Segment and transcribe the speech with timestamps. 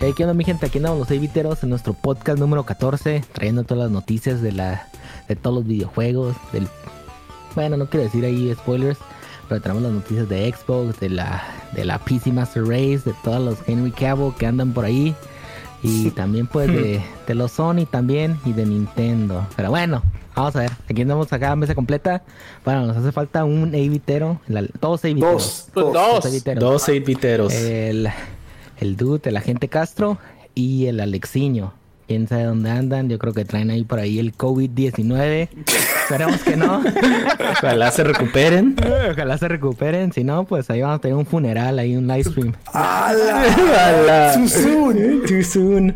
[0.00, 0.66] ¿qué onda mi gente?
[0.66, 4.86] Aquí andamos los Eviteros en nuestro podcast número 14, trayendo todas las noticias de la
[5.28, 6.66] de todos los videojuegos, del
[7.54, 8.98] bueno, no quiero decir ahí spoilers,
[9.48, 13.40] pero traemos las noticias de Xbox, de la de la PC Master Race, de todos
[13.40, 15.14] los Henry Cavill que andan por ahí
[15.82, 19.46] y también pues de, de los Sony también y de Nintendo.
[19.56, 20.02] Pero bueno,
[20.34, 22.22] vamos a ver, aquí andamos acá mesa completa.
[22.64, 25.68] Bueno, nos hace falta un Evitero, la- dos Eviteros.
[25.74, 26.24] Dos, dos.
[26.26, 26.60] Eviteros.
[26.60, 27.52] Dos 8 biteros.
[27.54, 28.08] El,
[28.80, 30.18] el dude, el agente Castro
[30.54, 31.72] y el Alexiño.
[32.08, 33.08] Quién sabe dónde andan.
[33.08, 35.48] Yo creo que traen ahí por ahí el COVID-19.
[36.02, 36.82] Esperemos que no.
[37.52, 38.74] Ojalá se recuperen.
[39.12, 40.12] Ojalá se recuperen.
[40.12, 42.52] Si no, pues ahí vamos a tener un funeral, ahí un live stream.
[42.66, 44.32] Ojalá.
[44.34, 45.22] Too soon.
[45.28, 45.94] Too soon.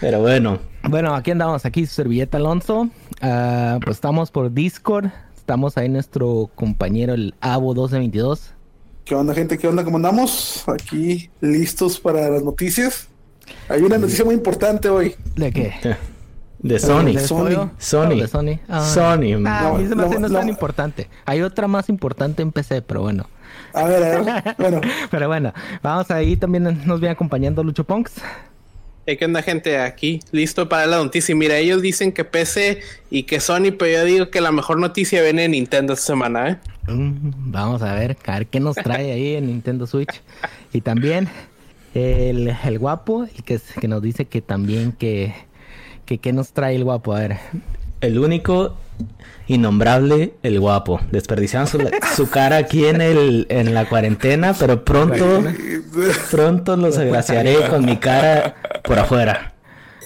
[0.00, 2.88] Pero bueno, Bueno, aquí andamos, aquí su servilleta Alonso.
[3.20, 5.10] Ah, pues estamos por Discord.
[5.36, 8.54] Estamos ahí nuestro compañero el Avo 1222.
[9.04, 9.58] ¿Qué onda, gente?
[9.58, 9.84] ¿Qué onda?
[9.84, 10.64] ¿Cómo andamos?
[10.66, 13.08] Aquí listos para las noticias.
[13.68, 15.14] Hay una noticia muy importante hoy.
[15.36, 15.74] ¿De qué?
[16.60, 17.12] de Sony.
[17.12, 17.70] ¿De Sony.
[17.78, 18.20] Sony.
[18.20, 18.60] De Sony.
[18.66, 18.80] Ah.
[18.80, 19.42] Sony.
[19.46, 20.52] Ah, a mí se me No, hace no es no, tan no.
[20.52, 21.10] importante.
[21.26, 23.28] Hay otra más importante en PC, pero bueno.
[23.74, 24.54] A ver, a ver.
[24.56, 24.80] Bueno,
[25.10, 25.52] Pero bueno,
[25.82, 28.14] vamos ahí también nos viene acompañando Lucho Punks.
[29.06, 29.78] Hey, ¿Qué onda, gente?
[29.78, 31.34] Aquí, listo para la noticia.
[31.34, 32.80] Mira, ellos dicen que PC
[33.10, 36.48] y que Sony, pero yo digo que la mejor noticia viene de Nintendo esta semana,
[36.50, 36.56] ¿eh?
[36.88, 40.22] Mm, Vamos a ver, a ver qué nos trae ahí en Nintendo Switch.
[40.72, 41.28] Y también
[41.94, 45.34] el, el guapo, el que, que nos dice que también que,
[46.06, 47.14] que qué nos trae el guapo.
[47.14, 47.36] A ver,
[48.00, 48.74] El único
[49.46, 51.00] innombrable, el guapo.
[51.10, 51.78] Desperdiciaron su,
[52.16, 55.42] su cara aquí en el en la cuarentena, pero pronto
[56.30, 59.52] pronto los agraciaré con mi cara por afuera.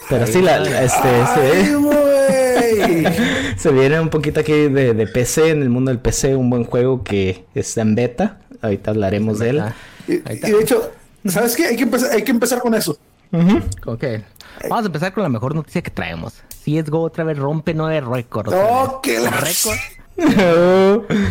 [0.09, 5.51] Pero sí, la, la- este, ¡Ay, este- se viene un poquito aquí de, de PC,
[5.51, 8.39] en el mundo del PC, un buen juego que está en beta.
[8.63, 9.63] Ahorita hablaremos de él.
[10.09, 10.91] Y, de hecho,
[11.27, 11.67] ¿sabes qué?
[11.67, 12.99] Hay que empezar, hay que empezar con eso.
[13.85, 14.05] ok.
[14.69, 16.35] Vamos a empezar con la mejor noticia que traemos.
[16.65, 18.51] CSGO otra vez rompe nueve récords.
[18.53, 19.31] la...
[19.31, 19.79] récord.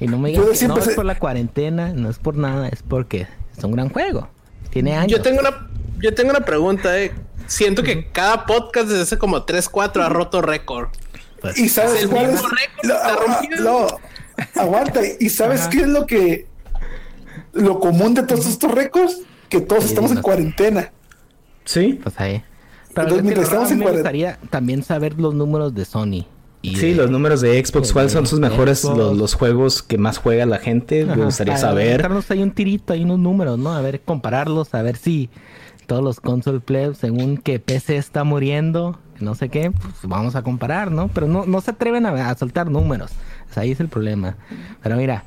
[0.00, 2.82] Y no me digas que no es por la cuarentena, no es por nada, es
[2.82, 3.26] porque
[3.56, 4.28] es un gran juego.
[4.70, 5.12] Tiene años.
[5.18, 5.68] Yo tengo una,
[6.00, 7.12] yo tengo una pregunta, ¿eh?
[7.46, 10.88] Siento que cada podcast desde hace como 3, 4 ha roto récord.
[11.56, 12.32] ¿Y sabes el cuál es?
[12.32, 13.98] mismo récord Lo-
[14.54, 15.00] aguanta.
[15.18, 15.70] ¿Y sabes Ajá.
[15.70, 16.46] qué es lo que...
[17.52, 19.18] Lo común de todos estos récords?
[19.50, 20.92] Que todos estamos en cuarentena.
[21.64, 22.42] Sí, Pues ahí.
[22.94, 26.26] Pero Entonces, mientras estamos en me gustaría también saber los números de Sony.
[26.62, 30.44] Sí, los números de Xbox, ¿cuáles son sus mejores, los, los, juegos que más juega
[30.44, 31.06] la gente?
[31.06, 32.06] Me gustaría saber.
[32.28, 33.72] Hay un tirito, hay unos números, ¿no?
[33.72, 35.30] A ver, compararlos, a ver si
[35.86, 40.42] todos los console players, según que PC está muriendo, no sé qué, pues vamos a
[40.42, 41.08] comparar, ¿no?
[41.08, 43.12] Pero no, no se atreven a, a soltar números.
[43.56, 44.36] Ahí es el problema.
[44.82, 45.24] Pero mira,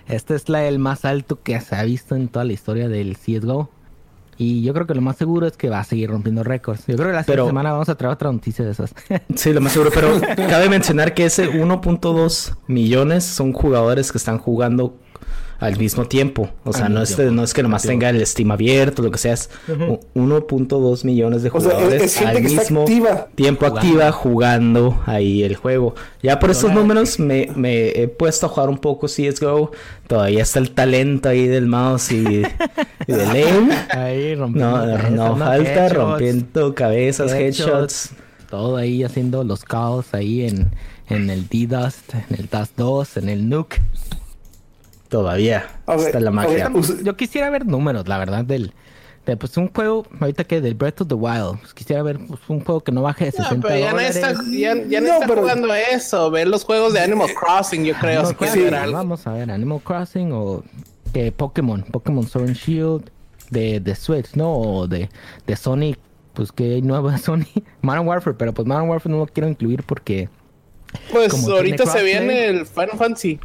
[0.07, 3.17] Este es la, el más alto que se ha visto en toda la historia del
[3.17, 3.69] CSGO.
[4.35, 6.85] Y yo creo que lo más seguro es que va a seguir rompiendo récords.
[6.87, 8.93] Yo creo que la Pero- semana vamos a traer otra noticia de esas.
[9.35, 10.19] Sí, lo más seguro, pero
[10.49, 14.97] cabe mencionar que ese 1.2 millones son jugadores que están jugando
[15.63, 16.49] al mismo tiempo.
[16.63, 17.33] O sea, Al no es, tiempo.
[17.33, 21.43] no es que nomás tenga el Steam abierto, lo que sea, es u- 1.2 millones
[21.43, 23.27] de O sea, es- jugadores es al mismo activa.
[23.35, 23.79] tiempo Jugando.
[23.79, 25.95] activa jugando ahí el juego.
[26.21, 29.71] Ya por estos números me, me he puesto a jugar un poco CSGO.
[30.07, 32.17] Todavía está el talento ahí del mouse y,
[33.07, 33.69] y del aim.
[33.89, 34.71] Ahí rompiendo.
[34.77, 38.09] No, cabezas, no falta Headshots, rompiendo cabezas, headshots, headshots.
[38.49, 40.71] Todo ahí haciendo los caos ahí en,
[41.09, 43.81] en el D-Dust, en el Dust 2, en el Nuke.
[45.13, 46.71] Todavía ver, está la magia.
[47.03, 48.73] Yo quisiera ver números, la verdad, del...
[49.27, 52.41] De, pues un juego, ahorita que del Breath of the Wild, pues, quisiera ver pues,
[52.49, 55.07] un juego que no baje de No, 60 pero ya no está, ya, ya no
[55.07, 56.29] No, está pero- jugando eso.
[56.31, 58.19] Ver los juegos de Animal Crossing, yo creo.
[58.21, 58.97] Animal si quieres Crossing, ver algo.
[58.97, 60.63] Vamos a ver, Animal Crossing o
[61.13, 63.09] eh, Pokémon, Pokémon Sword and Shield
[63.51, 64.51] de, de Switch, ¿no?
[64.51, 65.09] O de,
[65.47, 65.99] de Sonic,
[66.33, 67.45] pues que hay nuevo de Sony,
[67.81, 70.27] Modern Warfare, pero pues Modern Warfare no lo quiero incluir porque
[71.13, 73.39] Pues ahorita se viene el Final Fantasy.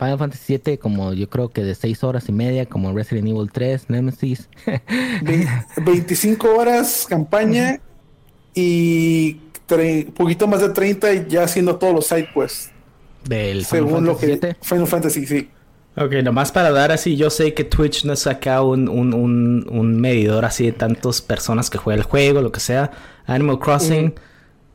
[0.00, 3.50] Final Fantasy VII como yo creo que de 6 horas y media, como Resident Evil
[3.52, 4.48] 3, Nemesis.
[5.22, 7.78] Ve- 25 horas campaña
[8.54, 9.34] y
[10.16, 12.70] poquito más de 30 ya haciendo todos los side quests.
[13.24, 14.56] del Final Según lo Fantasy que VII.
[14.62, 15.48] Final Fantasy, sí.
[15.96, 20.00] Ok, nomás para dar así, yo sé que Twitch no saca un, un, un, un
[20.00, 22.90] medidor así de tantas personas que juegan el juego, lo que sea.
[23.26, 24.14] Animal Crossing,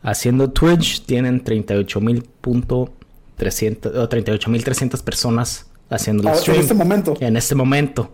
[0.04, 2.90] haciendo Twitch, tienen 38.300 o
[3.38, 6.60] 38.300 personas haciendo el Ah, en stream.
[6.62, 7.14] este momento.
[7.20, 8.14] En este momento.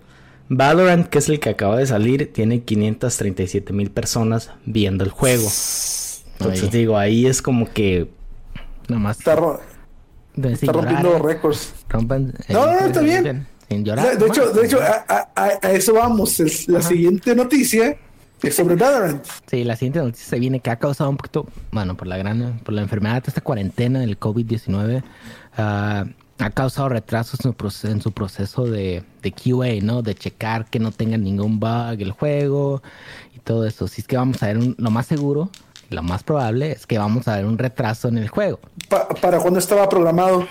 [0.50, 5.44] Valorant, que es el que acaba de salir, tiene 537 mil personas viendo el juego.
[5.44, 6.70] Entonces Ahí.
[6.72, 8.10] digo, ahí es como que
[8.88, 9.20] Nomás.
[9.20, 9.62] Está ro-
[10.36, 11.20] Está rompiendo eh.
[11.24, 11.74] récords.
[11.90, 13.48] Rompan- No, no, eh, está bien.
[13.70, 14.18] Sin De, llorar.
[14.18, 16.40] de hecho, de hecho a, a- a- a eso vamos.
[16.42, 17.98] Es la siguiente noticia
[18.44, 19.24] es sobre Valorant.
[19.50, 22.60] Sí, la siguiente noticia se viene que ha causado un poquito, bueno, por la gran,
[22.64, 25.04] por la enfermedad, esta cuarentena del COVID-19,
[25.58, 26.06] ah,
[26.40, 30.02] ha causado retrasos en su, proce- en su proceso de, de QA, ¿no?
[30.02, 32.82] De checar que no tenga ningún bug el juego
[33.36, 33.88] y todo eso.
[33.88, 35.50] Si es que vamos a ver un- lo más seguro,
[35.92, 38.60] lo más probable es que vamos a ver un retraso en el juego.
[38.90, 40.48] Pa- ¿Para cuándo estaba programado?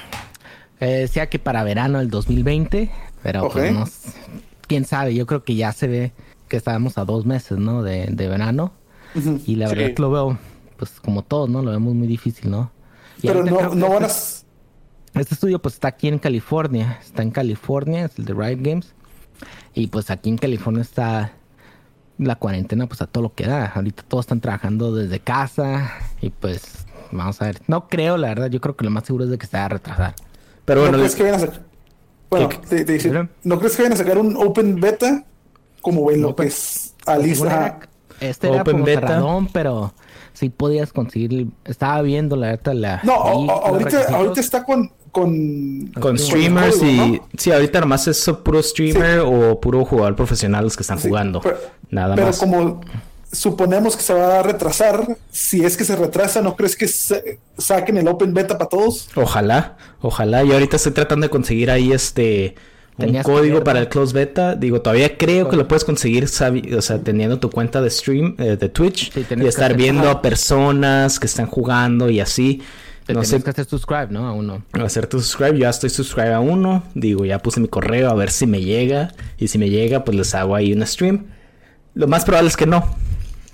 [0.78, 2.88] Eh, decía que para verano del 2020,
[3.22, 3.76] pero pues Ok.
[3.76, 4.12] no s-
[4.68, 6.12] quién sabe, yo creo que ya se ve
[6.50, 7.82] que estábamos a dos meses, ¿no?
[7.82, 8.72] De, de verano.
[9.46, 9.94] Y la verdad Sí.
[9.94, 10.38] que lo veo,
[10.76, 11.62] pues como todos, ¿no?
[11.62, 12.70] Lo vemos muy difícil, ¿no?
[13.22, 14.06] Y Pero no, no van a...
[14.06, 14.46] este,
[15.14, 18.92] este estudio pues está aquí en California, está en California, es el de Riot Games.
[19.74, 21.32] Y pues aquí en California está
[22.18, 23.66] la cuarentena pues a todo lo que da.
[23.66, 27.60] Ahorita todos están trabajando desde casa y pues vamos a ver.
[27.66, 29.64] No creo, la verdad, yo creo que lo más seguro es de que se va
[29.64, 30.14] a retrasar.
[30.64, 31.62] Pero ¿No bueno, crees que vayan a sacar...
[32.30, 33.28] Bueno, ¿Qué- te- te dice, Mira.
[33.42, 35.24] ¿no crees que vayan a sacar un Open Beta?
[35.80, 37.78] Como en lo Open- que es Según Alisa.
[38.20, 39.00] Este era Open como beta.
[39.00, 39.94] cerradón, pero
[40.34, 41.48] sí podías conseguir.
[41.64, 43.00] Estaba viendo la verdad la.
[43.02, 44.92] No, ahí ahorita, ahorita está con...
[45.10, 45.86] con...
[46.00, 47.20] con streamers Con y...
[47.38, 51.40] Sí, ahorita nomás es puro streamer o puro jugador profesional los que están Sí, jugando.
[51.40, 51.58] pero-
[51.90, 52.38] Nada Pero más.
[52.38, 52.80] como
[53.32, 57.38] suponemos que se va a retrasar, si es que se retrasa, ¿no crees que se-
[57.56, 59.08] saquen el Open Beta para todos?
[59.16, 60.42] Ojalá, ojalá.
[60.44, 62.54] Yo ahorita estoy tratando de conseguir ahí este
[63.00, 64.54] Tenías que código para el close beta.
[64.54, 68.36] Digo, todavía creo que lo puedes conseguir, sabi- o sea, teniendo tu cuenta de stream
[68.38, 72.62] eh, de Twitch Sí, y estar viendo a personas que están jugando y así.
[73.06, 74.28] Te no tienes sé que hacer subscribe, ¿no?
[74.28, 74.62] A uno.
[74.84, 75.52] hacer tu subscribe.
[75.54, 76.84] Yo ya estoy subscribe a uno.
[76.94, 79.12] Digo, ya puse mi correo a ver si me llega.
[79.38, 81.26] Y si me llega, pues les hago ahí un stream.
[81.94, 82.84] Lo más probable es que no.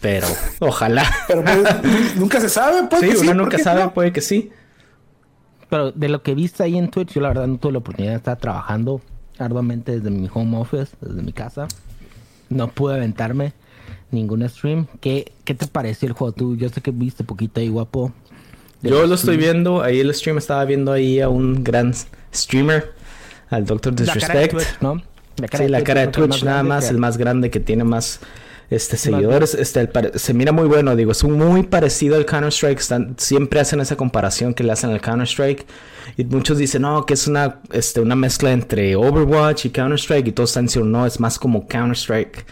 [0.03, 0.27] Pero
[0.59, 1.05] ojalá.
[1.27, 1.63] Pero pues,
[2.17, 3.01] nunca se sabe, pues.
[3.01, 3.95] sí, que uno ¿por nunca sabe, no?
[3.95, 4.51] puede que sí.
[5.71, 8.13] Pero de lo que viste ahí en Twitch, yo la verdad no tuve la oportunidad
[8.13, 9.01] de estar trabajando
[9.39, 11.69] arduamente desde mi home office, desde mi casa.
[12.49, 13.53] No pude aventarme
[14.11, 14.87] ningún stream.
[15.01, 16.33] ¿Qué, qué te pareció el juego?
[16.33, 18.13] Tú, yo sé que viste poquito ahí, guapo.
[18.83, 21.93] Yo lo estoy viendo, ahí el stream estaba viendo ahí a un gran
[22.33, 22.93] streamer,
[23.51, 23.99] al Dr.
[24.01, 24.53] La cara de Disrespect.
[24.53, 24.95] Twitch, ¿no?
[25.39, 28.21] La sí, la cara de Twitch nada más, que- el más grande que tiene más
[28.71, 29.55] este seguidores.
[29.55, 32.81] Este, el se mira muy bueno, digo, es muy parecido al Counter Strike.
[33.17, 35.67] siempre hacen esa comparación que le hacen al Counter Strike.
[36.17, 40.29] Y muchos dicen, no, que es una, este, una mezcla entre Overwatch y Counter Strike.
[40.29, 42.47] Y todos están diciendo, no, es más como Counter Strike.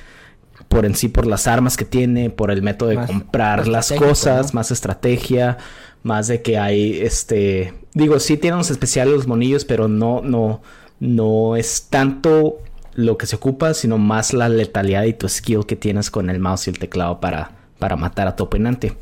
[0.69, 3.69] Por en sí, por las armas que tiene, por el método de Más- comprar más
[3.69, 4.59] las cosas, ¿no?
[4.59, 5.59] más estrategia,
[6.03, 10.63] más de que hay, este, digo, sí tienen unos especiales los monillos, pero no, no,
[11.01, 12.59] no es tanto
[12.95, 16.39] lo que se ocupa, sino más la letalidad y tu skill que tienes con el
[16.41, 18.97] mouse y el teclado para, para matar a tu oponente.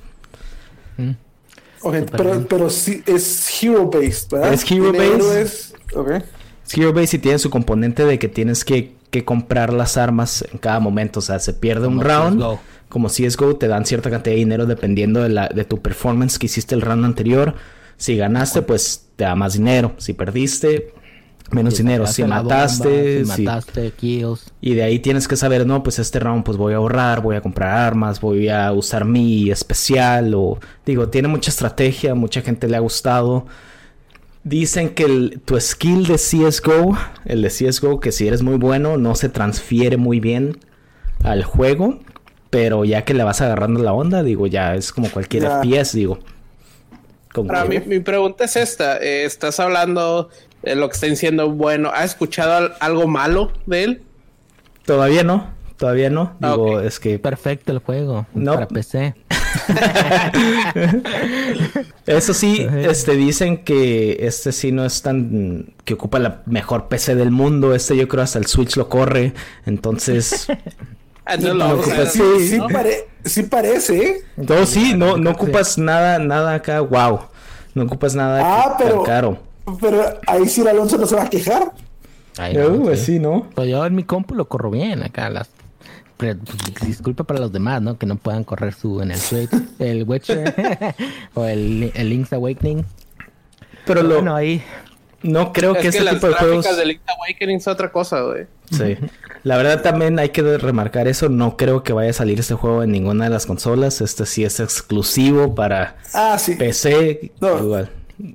[1.81, 4.53] Ok, Súper pero, pero sí es hero based, ¿verdad?
[4.53, 5.03] Es hero based.
[5.15, 6.11] héroes, Ok.
[6.67, 10.45] Es Hero Base y tiene su componente de que tienes que, que comprar las armas
[10.53, 12.41] en cada momento, o sea, se pierde un Como round.
[12.41, 12.67] CS:GO.
[12.89, 16.47] Como CSGO te dan cierta cantidad de dinero dependiendo de, la, de tu performance que
[16.47, 17.55] hiciste el round anterior.
[17.97, 19.95] Si ganaste, pues te da más dinero.
[19.99, 20.95] Si perdiste,
[21.51, 22.07] menos dinero.
[22.07, 24.53] Si bomba, mataste, si mataste, kills.
[24.61, 27.37] Y de ahí tienes que saber, no, pues este round pues voy a ahorrar, voy
[27.37, 32.69] a comprar armas, voy a usar mi especial o digo, tiene mucha estrategia, mucha gente
[32.69, 33.47] le ha gustado.
[34.45, 38.97] Dicen que el- tu skill de CSGO, el de CSGO, que si eres muy bueno,
[38.97, 40.59] no se transfiere muy bien
[41.23, 42.01] al juego,
[42.51, 45.61] pero ya que le vas agarrando la onda, digo, ya es como cualquier Ya.
[45.61, 46.19] FPS, digo.
[47.35, 48.99] Ahora, mi, mi pregunta es esta.
[48.99, 50.29] eh, estás hablando
[50.63, 51.91] de lo que está diciendo bueno.
[51.95, 54.03] ¿Has escuchado al- algo malo de él?
[54.85, 56.37] Todavía no, todavía no.
[56.43, 58.27] Ah, Digo, es que Perfecto el juego.
[58.35, 58.55] No.
[58.55, 59.15] Para PC.
[62.07, 67.15] Eso sí, este dicen que este sí no es tan que ocupa la mejor PC
[67.15, 67.75] del mundo.
[67.75, 69.33] Este yo creo hasta el Switch lo corre.
[69.67, 70.47] Entonces,
[71.25, 72.11] Ah, lo no a ocupas-.
[72.13, 72.67] Sí, sí, ¿no?
[72.69, 74.17] pare- sí parece, ¿eh?
[74.45, 77.21] todo sí, no, no ocupas nada, nada acá, wow.
[77.75, 79.39] No ocupas nada Ah, tan pero- caro.
[79.81, 81.73] Pero ahí sí el Alonso no se va a quejar.
[82.39, 83.07] Ay, Uh, no, pues sí.
[83.15, 83.49] sí, ¿no?
[83.55, 85.29] Pues yo en mi compu lo corro bien acá.
[85.31, 85.51] Las...
[86.17, 87.99] pero, pues, disculpa para los demás, ¿no?
[87.99, 90.55] Que no puedan correr su en el Switch, el Witcher
[91.35, 92.85] o el, el Link's Awakening.
[93.87, 94.63] Pero lo, Bueno, ahí
[95.23, 96.77] no creo que es que este las tipo de juegos.
[96.77, 98.47] de Link's Awakening es otra cosa, güey.
[98.71, 98.97] Sí.
[99.45, 101.29] La verdad también hay que remarcar eso.
[101.29, 104.01] No creo que vaya a salir este juego en ninguna de las consolas.
[104.01, 106.55] Este sí es exclusivo para Ah, sí.
[106.55, 107.33] PC.
[107.41, 107.59] No.
[107.59, 107.91] Igual.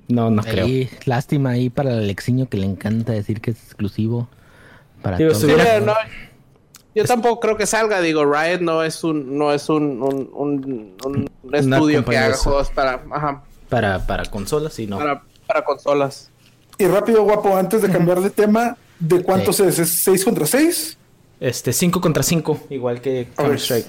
[0.08, 0.66] No, no creo.
[0.66, 4.28] Ahí, lástima ahí para el Alexiño que le encanta decir que es exclusivo.
[5.02, 5.42] Para Digo, todos.
[5.42, 5.94] si hubiera- Sí, no,
[6.96, 8.02] yo tampoco creo que salga.
[8.02, 12.70] Digo, Riot no es un, no es un, un, un- un estudio que haga juegos
[12.72, 14.98] para, ajá, Para, para consolas, sí, no.
[14.98, 16.32] para, para consolas.
[16.80, 19.64] Y rápido, guapo, antes de cambiar de tema, ¿de cuántos Sí.
[19.64, 19.80] es?
[19.80, 20.98] ¿Es 6 contra 6?
[21.40, 23.28] Este, 5 contra 5, igual que.
[23.36, 23.88] Counter-Strike.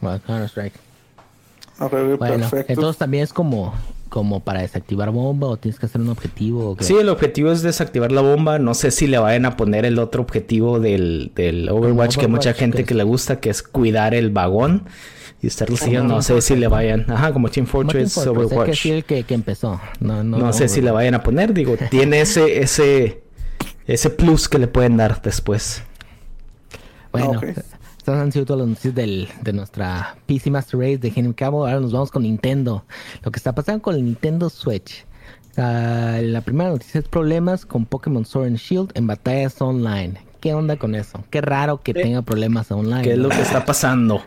[0.00, 0.74] Counter-Strike.
[1.78, 2.72] Bueno, perfecto.
[2.72, 3.74] entonces también es como,
[4.12, 6.72] como para desactivar bomba o tienes que hacer un objetivo.
[6.72, 6.84] ¿o qué?
[6.84, 8.58] Sí, el objetivo es desactivar la bomba.
[8.58, 12.50] No sé si le vayan a poner el otro objetivo del, del Overwatch, que mucha
[12.50, 14.84] Overwatch, gente que que le gusta, que es cuidar el vagón
[15.40, 16.14] y estarlo siguiendo.
[16.14, 17.10] No sé si le vayan.
[17.10, 18.78] Ajá, como Team Como Team Fortress, Fortress, es que Overwatch.
[18.78, 19.80] sí el que, que empezó.
[20.00, 23.22] No, no, No sé si le vayan a poner, digo, tiene ese, ese,
[23.86, 25.84] ese plus que le pueden dar después.
[27.12, 27.44] Bueno, Ok.
[28.12, 31.66] Estas han sido todas las noticias del, de nuestra PC Master Race de Henry Cabo.
[31.66, 32.84] Ahora nos vamos con Nintendo.
[33.22, 35.04] Lo que está pasando con el Nintendo Switch.
[35.56, 40.14] Ah, la primera noticia es problemas con Pokémon Sword and Shield en batallas online.
[40.40, 41.22] ¿Qué onda con eso?
[41.30, 43.02] Qué raro que tenga problemas online.
[43.02, 44.22] ¿Qué es lo que está pasando?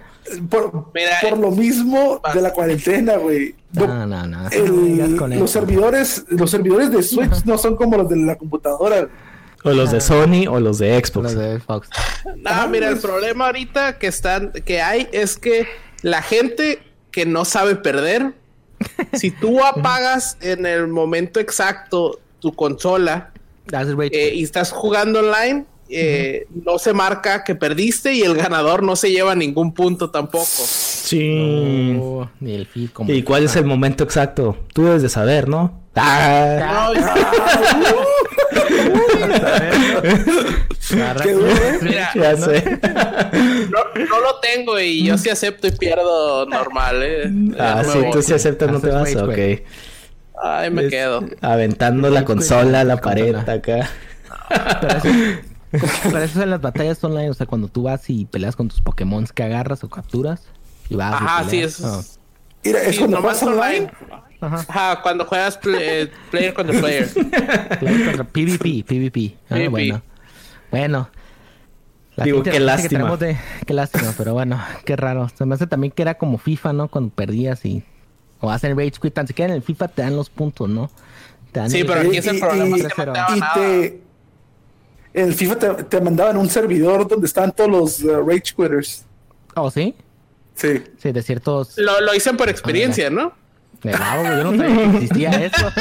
[0.50, 3.54] Por, Mira, por lo mismo de la cuarentena, güey.
[3.74, 4.48] No, No, no, no.
[4.50, 5.48] el- los eso.
[5.48, 9.08] servidores, los servidores de Switch no son como los de la computadora.
[9.66, 11.34] O los de Sony o los de Xbox.
[11.34, 11.90] Los de Xbox.
[12.38, 15.68] No, mira, el problema ahorita que están, que hay es que
[16.04, 18.34] la gente que no sabe perder,
[19.14, 23.32] si tú apagas en el momento exacto tu consola
[24.12, 28.96] eh, y estás jugando online, eh, no se marca que perdiste y el ganador no
[28.96, 30.46] se lleva ningún punto tampoco.
[30.46, 31.94] Sí.
[32.00, 32.68] No, ni el
[33.08, 34.58] ¿Y cuál es el momento exacto?
[34.74, 35.82] Tú debes de saber, ¿no?
[35.98, 36.92] Ah,
[44.10, 47.32] No, lo tengo y yo sí acepto y pierdo normal, eh.
[47.60, 49.16] Ah, sí, tú sí aceptas, no te vas.
[49.16, 49.38] Ok.
[50.42, 51.24] Ay, me Es- quedo.
[51.42, 53.90] Aventando la consola a la pared acá.
[54.82, 55.10] Pero eso,
[56.04, 58.68] pero eso es en las batallas online, o sea, cuando tú vas y peleas con
[58.70, 60.44] tus Pokémon que agarras o capturas
[60.90, 61.12] y vas.
[61.22, 61.80] y Ajá, sí, peleas.
[61.80, 61.86] es.
[61.86, 62.04] Oh.
[62.64, 63.92] Mira, es sí, cuando nomás juegas online.
[64.42, 64.66] Ajá.
[64.68, 67.08] Ajá, cuando juegas pl- eh, player contra player.
[67.80, 69.36] Player contra PvP, PvP.
[69.50, 69.70] Ah, PvP.
[69.70, 70.02] bueno.
[70.72, 71.10] Bueno.
[72.16, 73.18] La Digo, qué lástima.
[73.18, 75.30] que de- Qué lástima, pero bueno, qué raro.
[75.36, 76.88] Se me hace también que era como FIFA, ¿no?
[76.88, 77.84] Cuando perdías y...
[78.40, 79.14] O hacen rage quit.
[79.14, 80.90] Tan siquiera en el FIFA te dan los puntos, ¿no?
[81.52, 83.54] Te dan Sí, el- pero aquí es el Y- problema y- te Y nada.
[83.54, 84.02] te.
[85.16, 89.06] En el FIFA te, te mandaban un servidor donde estaban todos los uh, Rage Quitters.
[89.56, 89.96] Oh, ¿sí?
[90.56, 90.84] Sí.
[90.98, 91.78] Sí, de ciertos...
[91.78, 93.32] Lo, lo dicen por experiencia, ¿no?
[93.82, 95.72] Güey, yo no sabía que existía eso.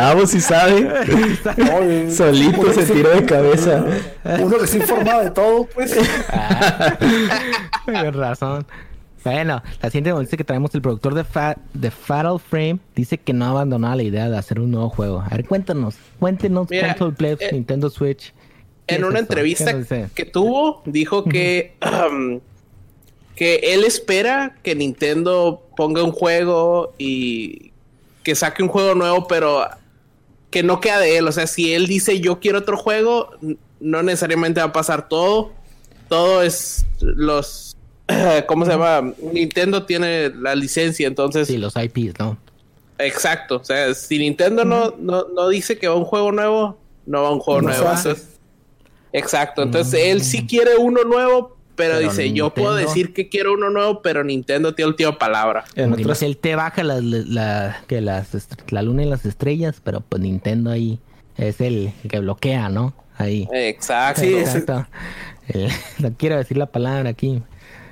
[0.00, 2.10] Avo sí sabe.
[2.10, 3.84] Solito se tiró de cabeza.
[4.40, 5.96] Uno que se informaba de todo, pues.
[7.84, 8.66] Tienes razón.
[9.24, 13.32] Bueno, la siguiente noticia que traemos, el productor de, Fa- de Fatal Frame dice que
[13.32, 15.20] no ha abandonado la idea de hacer un nuevo juego.
[15.20, 18.32] A ver, cuéntanos, cuéntenos Mira, Console Play, eh, Nintendo Switch.
[18.86, 19.32] ¿Qué En es una esto?
[19.32, 21.74] entrevista que tuvo, dijo que,
[22.10, 22.40] um,
[23.36, 27.72] que él espera que Nintendo ponga un juego y
[28.22, 29.66] que saque un juego nuevo, pero
[30.50, 31.28] que no queda de él.
[31.28, 33.30] O sea, si él dice yo quiero otro juego,
[33.80, 35.52] no necesariamente va a pasar todo.
[36.08, 37.67] Todo es los...
[38.46, 39.12] ¿Cómo se llama?
[39.32, 41.46] Nintendo tiene la licencia, entonces...
[41.46, 42.38] Sí, los IPs, ¿no?
[42.98, 43.56] Exacto.
[43.56, 47.30] O sea, si Nintendo no, no, no dice que va un juego nuevo, no va
[47.30, 47.84] un juego No nuevo.
[47.86, 48.38] Entonces,
[49.12, 49.62] exacto.
[49.62, 53.70] Entonces, él sí quiere uno nuevo, pero, Pero dice, yo puedo decir que quiero uno
[53.70, 55.64] nuevo, pero Nintendo tiene última palabra.
[55.76, 58.30] En otras, él te baja las- la, que las,
[58.70, 60.98] la luna y las estrellas, pero pues Nintendo ahí
[61.36, 62.94] es el que bloquea, ¿no?
[63.16, 63.48] Ahí.
[63.52, 64.22] Exacto.
[64.22, 64.86] Sí, Exacto.
[65.46, 67.42] El- no quiero decir la palabra aquí.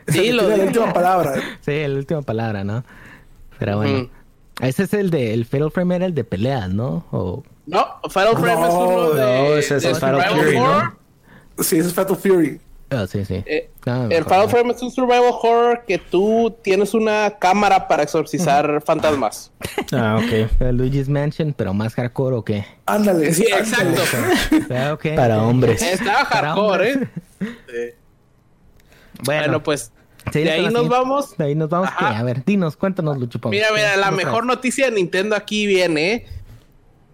[0.13, 1.35] Sí, lo tiene la última palabra.
[1.61, 2.85] Sí, la última palabra, ¿no?
[3.59, 3.99] Pero bueno.
[3.99, 4.11] Ujú.
[4.61, 5.35] Ese es el de...
[5.35, 7.05] El Fatal Frame era el de peleas, ¿no?
[7.11, 7.43] O...
[7.67, 10.57] No, Final Frame No, es uno de, no, ese es de el Fatal Survival Fury,
[10.59, 10.65] ¿no?
[10.65, 10.97] Horror.
[11.59, 12.61] Sí, ese es Fatal Fury.
[12.89, 13.43] Ah, sí, sí.
[13.47, 14.49] Eh, Ah, el ¿no?
[14.49, 19.53] Frame es un survival horror que tú tienes una cámara para exorcizar fantasmas.
[19.93, 20.61] ah, ok.
[20.73, 22.65] Luigi's Mansion, pero más hardcore o qué?
[22.87, 23.35] Ándale.
[23.35, 23.91] Sí, ándale.
[23.91, 24.75] exacto.
[24.75, 25.15] Ah, ok.
[25.17, 25.83] Para hombres.
[25.83, 27.09] Estaba Para hardcore, hombres.
[27.75, 27.97] ¿eh?
[29.25, 29.93] Bueno, Bueno, pues
[30.33, 31.37] de ahí nos vamos.
[31.37, 31.89] De ahí nos vamos.
[31.99, 33.51] A ver, dinos, cuéntanos, Luchupón.
[33.51, 36.13] Mira, mira, ¿Qué- la mejor noticia de Nintendo aquí viene.
[36.15, 36.27] ¿eh?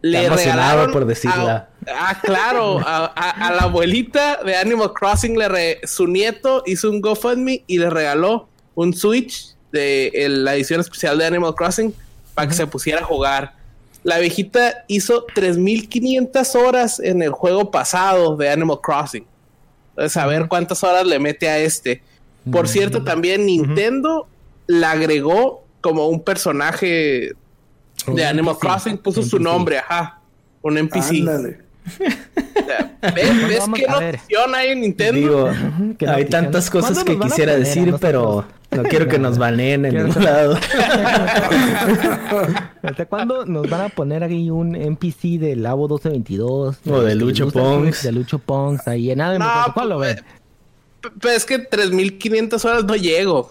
[0.05, 1.69] Le regalaron por decirla.
[1.87, 6.63] a- ah, claro, a, a- a la abuelita de Animal Crossing le re- su nieto
[6.67, 11.55] hizo un GoFundMe y le regaló un Switch de el- la edición especial de Animal
[11.55, 11.95] Crossing
[12.35, 13.55] para que se pusiera a jugar.
[14.03, 19.25] La viejita hizo 3500 horas en el juego pasado de Animal Crossing.
[19.97, 22.03] Ver cuántas horas le mete a este.
[22.51, 24.27] Por cierto, también Nintendo
[24.67, 27.35] la agregó como un personaje
[28.07, 30.21] de Animal Crossing, puso su nombre, ajá.
[30.63, 31.21] Un NPC.
[31.21, 31.72] Ándale.
[31.85, 35.21] O sea, ¿Ves, ves qué notición hay en Nintendo?
[35.21, 35.51] Digo,
[35.99, 38.45] ¿Qué hay tantas cosas ¿Cuándo que quisiera decir, pero?
[38.73, 40.57] No quiero que nos baneen en ningún lado.
[42.83, 46.79] ¿Hasta cuándo nos van a poner ahí un NPC del Labo 1222?
[46.91, 48.03] O de Lucho Pongs.
[48.03, 49.73] De Lucho Pongs ahí en Animal No, Crossing.
[49.75, 50.25] ¿Cuál lo pues, ves?
[51.21, 53.51] Pero es que 3500 horas no llego.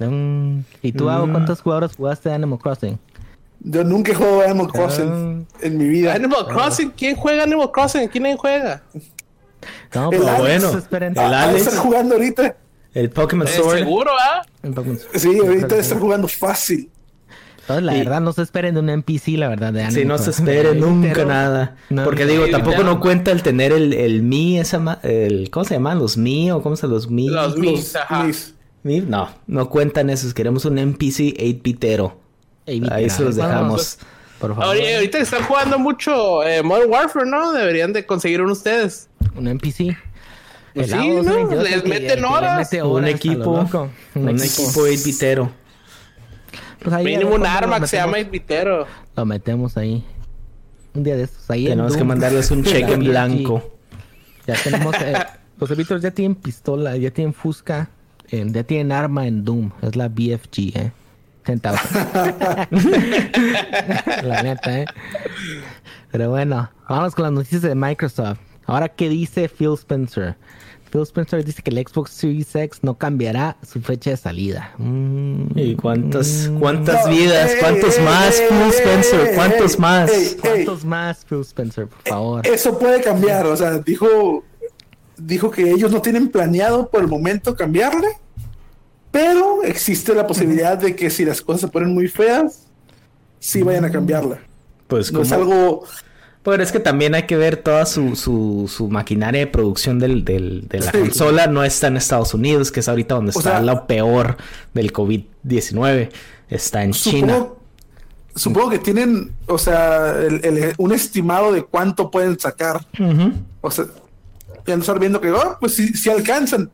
[0.00, 1.32] Mm, ¿Y tú, Abo, Mm.
[1.32, 2.98] cuántas jugadoras jugaste de Animal Crossing?
[3.60, 6.14] Yo nunca he jugado Animal Crossing en mi vida.
[6.14, 8.08] Animal Crossing, ¿quién juega Animal Crossing?
[8.08, 8.82] ¿Quién juega?
[9.94, 10.40] No, pero Alex.
[10.62, 10.78] bueno.
[10.78, 11.12] esperen.
[11.12, 11.66] el Ah, Alex.
[11.66, 12.56] estar jugando ahorita.
[12.94, 13.78] El Pokémon Eh, Sword.
[13.78, 14.42] ¿Seguro, ah?
[14.62, 16.90] Entonces, Sí, ahorita estar jugando fácil.
[17.68, 20.18] la Y- verdad, no se esperen de un NPC, la verdad, de Animal Sí, no
[20.18, 20.48] se Crossing.
[20.48, 21.76] espere nunca Pero- nada.
[21.90, 22.30] No, Porque no.
[22.30, 25.98] digo, tampoco no cuenta el tener el, el Mi, esa ma- el, ¿cómo se llaman?
[25.98, 27.28] Los Mi o cómo se los Mi.
[27.28, 28.26] Los Los mis, ajá.
[28.84, 30.32] Mi, No, no cuentan esos.
[30.32, 32.14] Queremos un NPC 8-bitero.
[32.90, 33.98] Ahí se los dejamos.
[34.38, 34.76] Por favor.
[34.76, 37.52] Oye, ahorita están jugando mucho eh, Modern Warfare, ¿no?
[37.52, 39.08] Deberían de conseguir uno ustedes.
[39.34, 39.96] Un NPC.
[40.74, 41.22] Pues sí, ¿no?
[41.22, 42.72] 1222 Les que- meten horas.
[42.84, 43.56] Un equipo.
[43.56, 43.90] loco.
[44.14, 45.50] Un equipo 8-bitero.
[46.80, 48.86] Pues Mínimo un arma que se llama Invitero.
[49.16, 50.04] Lo metemos ahí.
[50.94, 51.50] Un día de estos.
[51.50, 53.72] Ahí en Tenemos que mandarles un cheque en blanco.
[54.46, 54.94] Ya tenemos.
[55.02, 55.14] Eh,
[55.58, 57.90] los Víctor ya tienen pistola, ya tienen Fusca,
[58.30, 59.72] eh, ya tienen arma en Doom.
[59.82, 60.92] Es la BFG, ¿eh?
[61.48, 61.80] Centavos.
[64.22, 64.84] la neta, ¿eh?
[66.12, 68.38] Pero bueno, vamos con las noticias de Microsoft.
[68.66, 70.36] Ahora, ¿qué dice Phil Spencer?
[70.92, 74.74] Phil Spencer dice que el Xbox Series X no cambiará su fecha de salida.
[74.76, 77.52] Mm, ¿Y cuántas, cuántas No, vidas?
[77.60, 79.34] ¿Cuántos ey, más, ey, Phil ey, Spencer?
[79.34, 80.36] ¿Cuántos más?
[80.42, 82.46] ¿Cuántos más, Phil Spencer, por favor?
[82.46, 83.46] Eso puede cambiar.
[83.46, 84.44] O sea, dijo,
[85.16, 88.08] dijo que ellos no tienen planeado por el momento cambiarle.
[89.10, 92.66] Pero existe la posibilidad de que si las cosas se ponen muy feas,
[93.38, 94.38] sí vayan a cambiarla.
[94.86, 95.40] Pues No es como...
[95.42, 95.84] algo.
[96.42, 100.24] Pero es que también hay que ver toda su, su, su maquinaria de producción del,
[100.24, 100.98] del- de la Sí.
[100.98, 101.46] consola.
[101.46, 104.36] No está en Estados Unidos, que es ahorita donde O está sea- lo peor
[104.72, 106.10] del COVID-19.
[106.48, 107.48] Está en China.
[108.34, 112.86] Supongo, que tienen, o sea, el- el- un estimado de cuánto pueden sacar.
[112.98, 113.32] Ujú.
[113.60, 113.86] O sea,
[114.66, 116.70] ya no estar viendo que, oh, pues si, si alcanzan.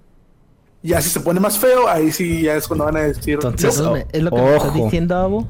[0.84, 3.34] Ya si se pone más feo, ahí sí ya es cuando van a decir.
[3.34, 3.74] Entonces,
[4.12, 4.84] es lo que me estás ojo.
[4.84, 5.48] diciendo, Abo,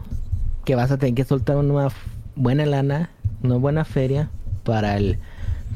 [0.65, 1.89] que vas a tener que soltar una
[2.37, 3.11] buena lana,
[3.43, 4.31] una buena feria
[4.63, 5.19] para el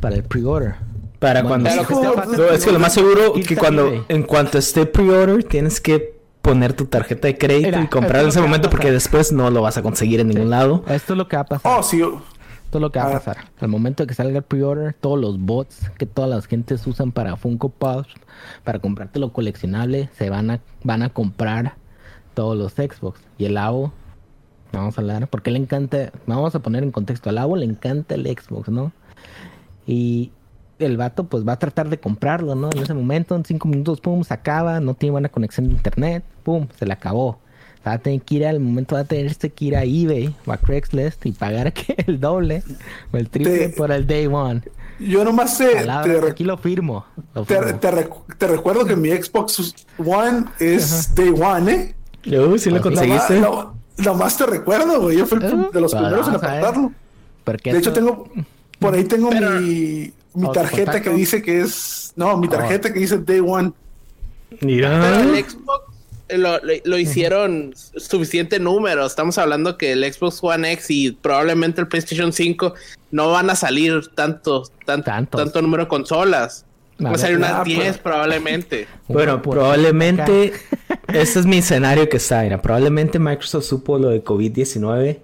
[0.01, 0.77] para el pre-order.
[1.19, 2.15] Para Bueno, cuando...
[2.15, 4.05] fácil, No, es que lo más seguro que cuando...
[4.09, 8.29] En cuanto esté pre-order, tienes que poner tu tarjeta de crédito y comprar esto en
[8.29, 10.85] es ese momento porque después no lo vas a conseguir en ningún lado.
[10.89, 11.79] Esto es lo que va a pasar.
[11.79, 12.01] Oh, sí.
[12.69, 13.13] Esto es lo que va a Ah.
[13.15, 13.37] pasar.
[13.61, 17.13] Al momento de que salga el pre-order, todos los bots que todas las gentes usan
[17.13, 18.09] para Funko Pops,
[18.63, 21.77] para comprarte lo coleccionable, se van a van a comprar
[22.35, 23.21] todos los Xbox.
[23.39, 23.91] Y el Abo,
[24.71, 28.17] vamos a hablar, porque le encanta, vamos a poner en contexto, al Abo le encanta
[28.17, 28.93] el Xbox, ¿no?
[29.87, 30.31] Y
[30.79, 32.69] el vato pues va a tratar de comprarlo, ¿no?
[32.71, 36.23] En ese momento, en cinco minutos, pum, se acaba, no tiene buena conexión de internet,
[36.43, 37.39] pum, se le acabó.
[37.89, 40.53] Va a tener que ir al momento, va a tener que ir a eBay o
[40.53, 42.63] a Craigslist y pagar que el doble
[43.13, 44.61] o el triple Te- por el day one.
[45.01, 47.07] Yo nomás te, Palabra, te, aquí lo firmo.
[47.35, 47.79] lo te, firmo.
[47.81, 51.95] te recu- te recuerdo que mi Xbox One es Day One, ¿eh?
[52.25, 53.41] Yo, ¿sí lo conseguiste?
[53.41, 53.65] Nomás,
[53.97, 55.17] no- nomás te recuerdo, güey.
[55.19, 56.59] Yo fui prim- de los primeros en vamos a ver.
[56.65, 56.93] apartarlo.
[57.45, 58.29] Porque De hecho, tengo.
[58.81, 62.13] Por ahí tengo Pero- mi, mi ¿O tu tarjeta que dice que es.
[62.17, 62.51] No, mi Ah.
[62.51, 63.73] tarjeta que dice Day One.
[64.61, 65.01] Mira.
[65.01, 65.88] Pero el Xbox
[66.37, 69.07] lo, lo- lo hicieron suficiente número.
[69.07, 72.75] Estamos hablando que el Xbox One X y probablemente el PlayStation 5
[73.11, 75.41] no van a salir tanto, tan- Tantos.
[75.43, 76.65] tanto número de consolas.
[77.05, 77.99] Va a salir unas 10 pues.
[77.99, 78.89] probablemente.
[79.09, 80.53] Bueno, probablemente,
[81.13, 85.19] este es mi escenario que está, mira, probablemente Microsoft supo lo de COVID-19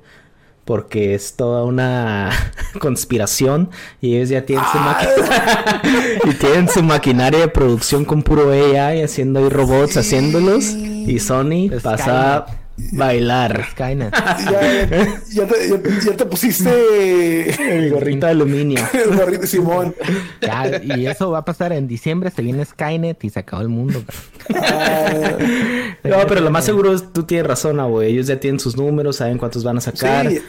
[0.64, 2.30] porque es toda una
[2.80, 5.82] conspiración y ellos ya tienen su máquina
[6.24, 11.70] y tienen su maquinaria de producción con puro AI haciendo ahí robots haciéndolos y Sony
[11.82, 12.46] pasa a
[12.92, 14.12] bailar Skynet.
[14.50, 18.80] Ya, ya te, ya- ya te pusiste el gorrito de aluminio.
[18.92, 19.94] el gorrito de Simón.
[20.40, 23.68] Ya, y eso va a pasar en diciembre, se viene Skynet y se acabó el
[23.68, 24.02] mundo.
[24.08, 24.12] Ah,
[26.04, 28.12] No, pero lo más seguro es, tú tienes razón, güey.
[28.12, 30.28] Ellos ya tienen sus números, saben cuántos van a sacar.
[30.28, 30.40] sí,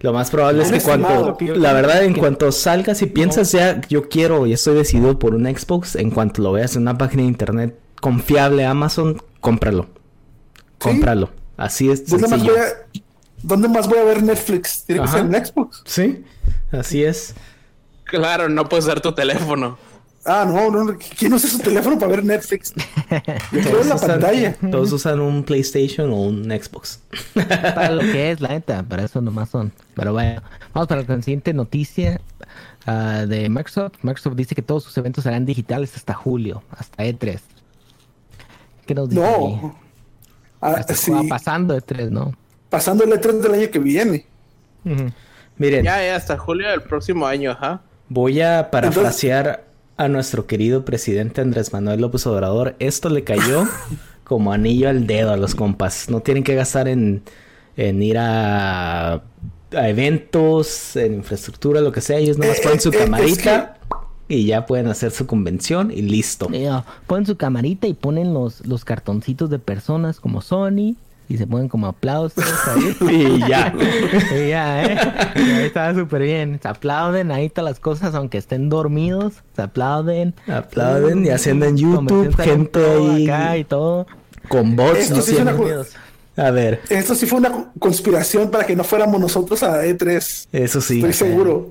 [0.00, 4.08] Lo más probable es que cuando, la verdad, en cuanto salgas y piensas ya, yo
[4.08, 7.28] quiero y estoy decidido por un Xbox, en cuanto lo veas en una página de
[7.28, 9.86] internet confiable, Amazon, cómpralo.
[10.78, 11.30] Cómpralo.
[11.56, 13.00] Así es ¿dónde, más voy a,
[13.42, 14.84] ¿Dónde más voy a ver Netflix?
[14.84, 15.82] Tiene que ser en Xbox.
[15.84, 16.24] Sí,
[16.72, 17.34] así es.
[18.04, 19.78] Claro, no puedes usar tu teléfono.
[20.24, 20.96] Ah, no, no.
[21.18, 22.72] ¿Quién usa su teléfono para ver Netflix?
[23.50, 24.56] Yo quiero ver la usan, pantalla.
[24.70, 27.00] todos usan un PlayStation o un Xbox.
[27.34, 29.72] para lo que es, la neta, para eso nomás son.
[29.94, 30.40] Pero bueno,
[30.72, 32.20] vamos para la siguiente noticia
[32.86, 33.94] ah, de Microsoft.
[34.02, 37.40] Microsoft dice que todos sus eventos serán digitales hasta julio, hasta E3.
[38.86, 39.20] ¿Qué nos dice?
[39.22, 39.76] No.
[40.60, 41.10] Ah, Hasta sí.
[41.28, 42.32] pasando de tres, ¿no?
[42.70, 44.26] Pasando el E3 del año que viene.
[45.58, 47.80] Miren, Ya, ya, hasta julio del próximo año, ajá.
[48.08, 49.64] voy a parafrasear
[49.96, 52.74] a nuestro querido presidente Andrés Manuel López Obrador.
[52.78, 53.66] Esto le cayó
[54.24, 56.08] como anillo al dedo a los compas.
[56.08, 57.22] No tienen que gastar en,
[57.76, 62.18] en ir a, a eventos, en infraestructura, lo que sea.
[62.18, 63.78] Ellos nomás ponen su camarita
[64.28, 66.48] y ya pueden hacer su convención y listo.
[66.48, 70.96] Mira, ponen su camarita y ponen los, los cartoncitos de personas como Sony
[71.32, 72.96] y se ponen como aplausos ahí.
[73.10, 73.72] Y ya.
[74.34, 74.98] Y ya, ¿eh?
[75.36, 76.58] Y ahí está súper bien.
[76.62, 79.34] Se aplauden ahí todas las cosas, aunque estén dormidos.
[79.56, 80.34] Se aplauden.
[80.46, 84.06] Aplauden y haciendo en YouTube gente ahí acá y todo.
[84.48, 85.54] con bots Esto sí una
[86.36, 90.48] A ver, Esto sí fue una co- conspiración para que no fuéramos nosotros a E3.
[90.52, 90.96] eso sí.
[90.96, 91.70] Estoy seguro.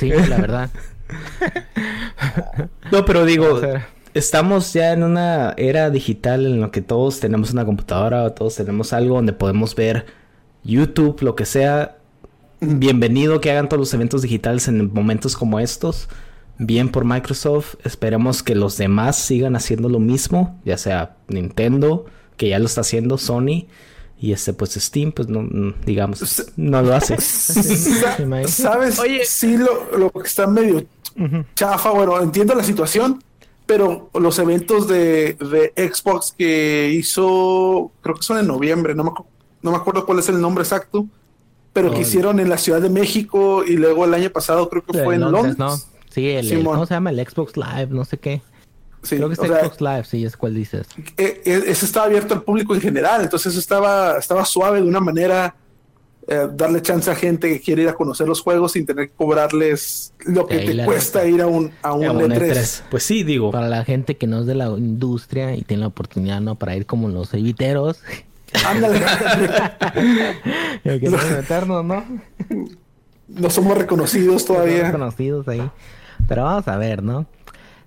[0.00, 0.70] Sí, la verdad.
[2.90, 7.20] No, pero digo, O sea, estamos ya en una era digital en lo que todos
[7.20, 10.06] tenemos una computadora, todos tenemos algo donde podemos ver
[10.62, 11.96] YouTube, lo que sea.
[12.60, 16.08] Bienvenido que hagan todos los eventos digitales en momentos como estos.
[16.56, 17.74] Bien por Microsoft.
[17.84, 22.80] Esperemos que los demás sigan haciendo lo mismo, ya sea Nintendo, que ya lo está
[22.82, 23.66] haciendo, Sony.
[24.20, 27.20] Y este, pues Steam, pues no, digamos, S- no lo hace.
[28.46, 28.98] ¿Sabes?
[29.00, 29.24] Oye.
[29.26, 30.84] Sí, lo, lo que está medio
[31.54, 31.90] chafa.
[31.90, 33.22] Bueno, entiendo la situación,
[33.66, 39.10] pero los eventos de, de Xbox que hizo, creo que son en noviembre, no me,
[39.62, 41.06] no me acuerdo cuál es el nombre exacto,
[41.72, 45.02] pero que hicieron en la Ciudad de México y luego el año pasado creo que
[45.02, 45.58] fue en Londres.
[45.58, 45.76] ¿no?
[46.10, 46.62] Sí, el.
[46.64, 47.10] ¿cómo se llama?
[47.10, 48.42] El Xbox Live, no sé qué.
[49.02, 50.86] Sí, Creo que es o sea, Xbox Live, sí, es cuál dices.
[51.16, 55.00] eh, eh, eso estaba abierto al público en general, entonces estaba, estaba suave de una
[55.00, 55.54] manera.
[56.26, 59.14] Eh, darle chance a gente que quiere ir a conocer los juegos sin tener que
[59.14, 61.30] cobrarles lo que te cuesta neta.
[61.30, 62.52] ir a un, a un A un E3.
[62.52, 62.82] E3.
[62.90, 63.50] Pues sí, digo.
[63.50, 66.54] Para la gente que no es de la industria y tiene la oportunidad, ¿no?
[66.54, 68.00] Para ir como los eviteros.
[68.66, 69.00] Ándale.
[70.84, 72.04] que meternos, ¿no?
[73.28, 74.92] no somos reconocidos todavía.
[74.92, 75.68] conocidos ahí.
[76.28, 77.26] Pero vamos a ver, ¿no?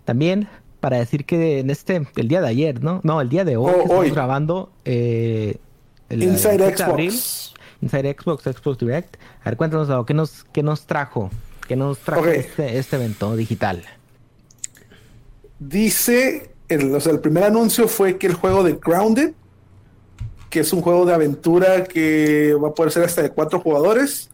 [0.06, 0.47] También
[0.80, 3.02] para decir que en este, el día de ayer, ¿no?
[3.04, 5.58] No, el día de hoy, Oh, que estamos grabando, eh,
[6.10, 7.54] el- Inside el 7 de abril, Xbox.
[7.81, 9.17] Inside Xbox, Xbox Direct.
[9.41, 11.29] A ver, cuéntanos, Gabo, ¿qué nos, qué nos trajo?
[11.67, 13.83] ¿Qué nos trajo este, este evento digital?
[15.59, 19.33] Dice, el, o sea, el primer anuncio fue que el juego de Grounded,
[20.49, 24.29] que es un juego de aventura que va a poder ser hasta de cuatro jugadores,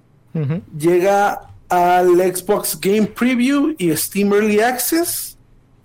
[0.77, 5.37] llega al Xbox Game Preview y Steam Early Access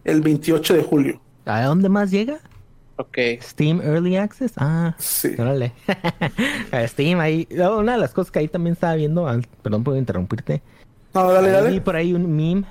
[0.05, 1.21] el 28 de julio.
[1.45, 2.41] ¿A dónde más llega?
[2.99, 3.17] Ok.
[3.41, 4.53] Steam Early Access.
[4.57, 5.31] Ah, Sí.
[5.39, 5.73] órale.
[6.73, 7.47] A Steam ahí.
[7.51, 10.63] no, Una de las cosas que ahí también estaba viendo, ah, perdón por interrumpirte.
[11.15, 11.81] No, dale, Ahí Vi dale.
[11.81, 12.65] por ahí un meme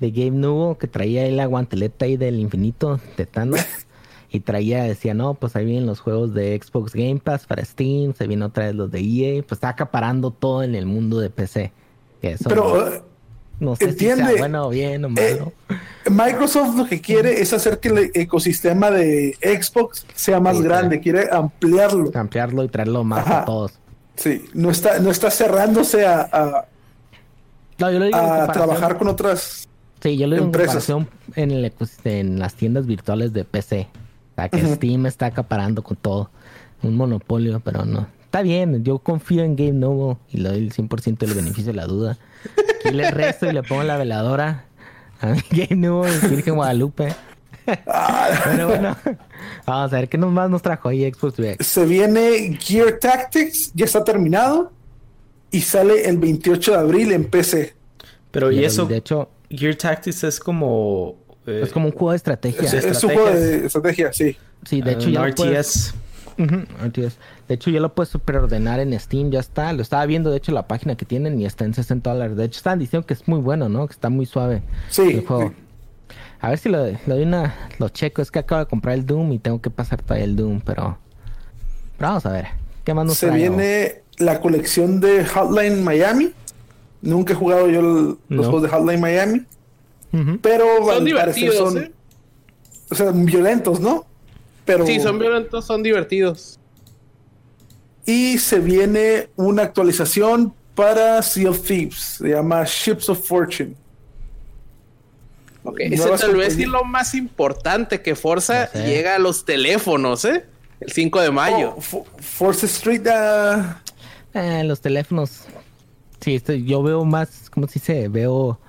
[0.00, 3.60] de Gabe Newell que traía ahí la guanteleta ahí del infinito de Thanos.
[4.30, 8.12] y traía, decía, no, pues ahí vienen los juegos de Xbox Game Pass para Steam,
[8.14, 11.30] se vienen otra vez los de EA, pues está acaparando todo en el mundo de
[11.30, 11.72] PC.
[12.20, 13.02] Que eso Pero no, eh,
[13.60, 15.52] no sé si entiende, sea bueno o bien o malo.
[16.10, 21.00] Microsoft lo que quiere es hacer que el ecosistema de Xbox sea más Sí, grande,
[21.00, 22.10] quiere ampliarlo.
[22.14, 23.42] Ampliarlo y traerlo más Ajá.
[23.42, 23.72] a todos.
[24.16, 26.64] Sí, no está, no está cerrándose a, a-
[27.78, 29.68] No, yo lo digo a trabajar con otras.
[30.00, 30.88] Sí, yo lo digo empresas.
[30.88, 31.72] en en, el,
[32.04, 33.88] en las tiendas virtuales de PC.
[33.92, 34.74] O sea, que Ujú.
[34.76, 36.30] Steam está acaparando con todo.
[36.82, 38.06] Un monopolio, pero no.
[38.28, 41.76] Está bien, yo confío en Game Novo y le doy el 100% del beneficio de
[41.76, 42.18] la duda.
[42.84, 44.66] Aquí le resto y le pongo la veladora
[45.22, 47.14] a Game Novo y Virgen Guadalupe.
[47.64, 48.96] Pero bueno,
[49.66, 51.62] vamos a ver qué nos más nos trajo ahí Xbox Direct.
[51.62, 54.72] Se viene Gear Tactics, ya está terminado
[55.50, 57.74] y sale el 28 de abril en PC.
[58.30, 61.16] Pero y eso, De hecho, Gear Tactics es como...
[61.46, 62.64] eh, es como un juego de estrategia.
[62.68, 64.36] Es, es un juego de estrategia, sí.
[64.66, 65.94] Sí, de hecho un ya lo puedes-
[66.38, 69.72] De hecho, yo lo puedes preordenar en Steam, ya está.
[69.72, 72.36] Lo estaba viendo, de hecho, la página que tienen y está en 60 dólares.
[72.36, 73.86] De hecho, estaban diciendo que es muy bueno, ¿no?
[73.86, 75.48] Que está muy suave Sí, el juego.
[75.50, 75.54] sí.
[76.40, 77.54] A ver si lo, le doy una...
[77.80, 78.22] Lo checo.
[78.22, 80.96] Es que acabo de comprar el Doom y tengo que pasar todavía el Doom, pero...
[81.96, 82.46] Pero vamos a ver.
[82.84, 86.30] ¿Qué más nos Se trae, viene la colección de Hotline Miami.
[87.02, 88.42] Nunca he jugado yo el- los No.
[88.44, 89.42] juegos de Hotline Miami,
[90.42, 91.92] pero Son al parecer divertidos, son, ¿eh?
[92.90, 94.06] o sea, violentos, ¿no?
[94.68, 96.60] Pero Sí, son violentos, son divertidos.
[98.04, 103.74] y se viene una actualización para Sea of Thieves, se llama Ships of Fortune.
[105.64, 108.86] Ok, Ese tal vez compañías- lo más importante que Forza sé.
[108.86, 110.44] llega a los teléfonos, ¿eh?
[110.80, 111.74] El 5 de mayo.
[111.76, 113.02] Oh, Fo- Force Street,
[114.34, 115.42] Eh, los teléfonos.
[116.20, 118.08] Sí, estoy- yo veo más, ¿cómo se dice?
[118.08, 118.60] Veo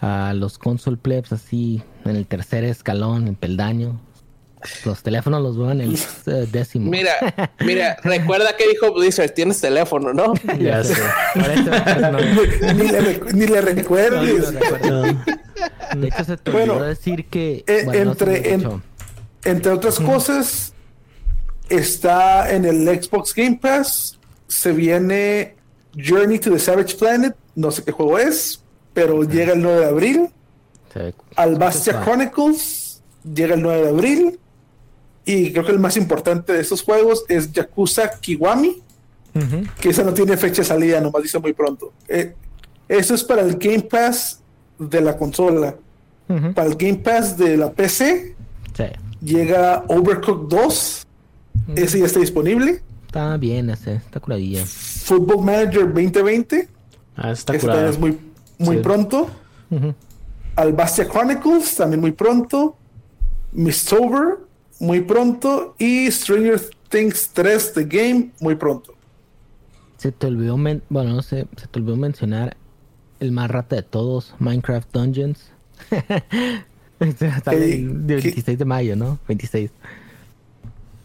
[0.00, 4.00] a los console plebs así en el tercer escalón, en peldaño.
[4.84, 5.94] Los teléfonos los veo en el
[6.26, 6.90] eh, décimo.
[6.90, 7.12] Mira,
[7.60, 10.32] mira, recuerda que dijo Blizzard, tienes teléfono, ¿no?
[10.58, 10.94] Ya sé.
[12.00, 12.12] No,
[12.74, 14.52] ni, le, recu- ni le recuerdes.
[14.82, 15.02] no.
[16.00, 17.62] De hecho, se te Bueno, olvidó decir que.
[17.66, 18.82] eh, bueno, entre- en-
[19.44, 20.72] Entre otras cosas,
[21.68, 24.18] está en el Xbox Game Pass.
[24.48, 25.56] Se viene
[25.96, 27.34] Journey to the Savage Planet.
[27.54, 30.30] No sé qué juego es, pero llega el 9 de abril.
[31.36, 32.02] Albastia.
[32.02, 34.40] Chronicles llega el 9 de abril.
[35.24, 38.82] Y creo que el más importante de estos juegos es Yakuza Kiwami,
[39.80, 41.92] que esa no tiene fecha de salida, nomás dice muy pronto.
[42.08, 42.34] Eh,
[42.88, 44.40] eso es para el Game Pass
[44.78, 45.74] de la consola.
[46.54, 48.34] Para el Game Pass de la PC
[48.74, 48.84] Sí.
[49.22, 51.06] llega Overcooked 2.
[51.76, 52.82] Ese ya está disponible.
[53.06, 54.64] Está bien ese, está curadilla.
[54.66, 56.68] Football Manager 2020.
[57.16, 57.88] Ah, está Ese curado.
[57.88, 58.18] es muy,
[58.58, 58.82] muy Sí.
[58.82, 59.30] pronto.
[60.56, 62.76] Albastia Chronicles, también muy pronto.
[63.52, 64.38] Mistover,
[64.84, 65.74] muy pronto.
[65.78, 68.94] Y Stranger Things 3 The Game, muy pronto.
[69.96, 72.56] Se te olvidó, men- bueno, no sé, se te olvidó mencionar
[73.20, 75.50] el más rata de todos, Minecraft Dungeons.
[77.00, 78.22] Sale ¿Qué- el de qué?
[78.22, 79.18] 26 de mayo, ¿no?
[79.28, 79.70] 26.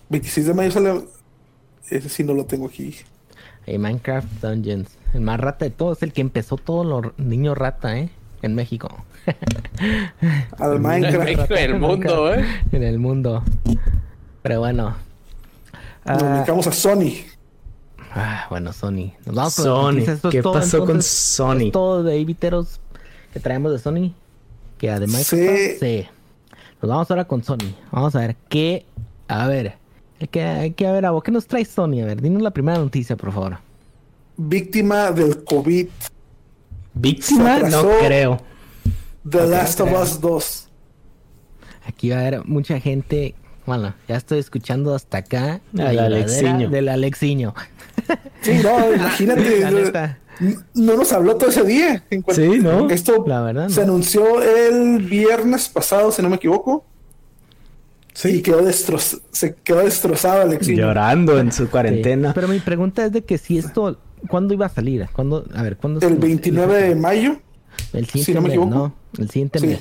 [0.09, 1.01] 26 de mayo sale.
[1.89, 2.95] Ese sí no lo tengo aquí.
[3.65, 4.89] Eh, Minecraft Dungeons.
[5.13, 8.09] El más rata de todos, el que empezó todos los niños rata, ¿eh?
[8.41, 9.03] En México.
[10.59, 11.51] Al Minecraft.
[11.51, 12.45] Y el mundo, ¿eh?
[12.71, 13.43] En el mundo.
[14.41, 14.95] Pero bueno.
[16.05, 17.11] Nos Ah, dedicamos a Sony.
[18.13, 19.11] ah, bueno, Sony.
[19.25, 19.97] Nos vamos con Sony.
[19.99, 21.11] es ¿Qué todo, pasó con entonces.
[21.11, 21.65] Sony?
[21.67, 22.25] Es todo de
[23.33, 24.13] que traemos de Sony.
[24.77, 25.75] Que además Sí.
[25.79, 26.07] sí.
[26.81, 27.75] Nos vamos ahora con Sony.
[27.91, 28.85] Vamos a ver qué.
[29.27, 29.75] A ver.
[30.21, 32.01] Hay que, hay que a ver, Abo, ¿qué nos trae Sony?
[32.01, 33.57] A ver, dinos la primera noticia, por favor.
[34.37, 35.87] Víctima del COVID.
[36.93, 37.59] ¿Víctima?
[37.59, 38.41] No creo.
[39.27, 39.91] The Last of.
[39.91, 40.69] Us 2.
[41.87, 43.35] Aquí va a haber mucha gente.
[43.65, 45.61] Bueno, ya estoy escuchando hasta acá.
[45.73, 46.69] Lloradera Alexiño.
[46.69, 47.53] Del Alexiño.
[48.41, 50.15] Sí, no, imagínate.
[50.73, 52.03] No nos habló todo ese día.
[52.09, 52.89] En Sí, ¿no?
[52.89, 53.93] Esto La verdad, se no.
[53.93, 56.85] anunció el viernes pasado, si no me equivoco.
[58.13, 58.29] Sí.
[58.37, 60.77] Y quedó destroz- se quedó destrozado Alexis.
[60.77, 61.69] Llorando en su Sí.
[61.69, 62.33] cuarentena.
[62.33, 63.99] Pero mi pregunta es de que si esto.
[64.27, 65.07] ¿Cuándo iba a salir?
[65.13, 65.45] ¿Cuándo?
[65.55, 66.05] A ver, ¿cuándo?
[66.05, 67.37] El se- 29 de mayo.
[67.93, 68.75] El siguiente si no me mes, equivoco.
[68.75, 68.93] ¿no?
[69.17, 69.67] El siguiente Sí.
[69.67, 69.79] mes.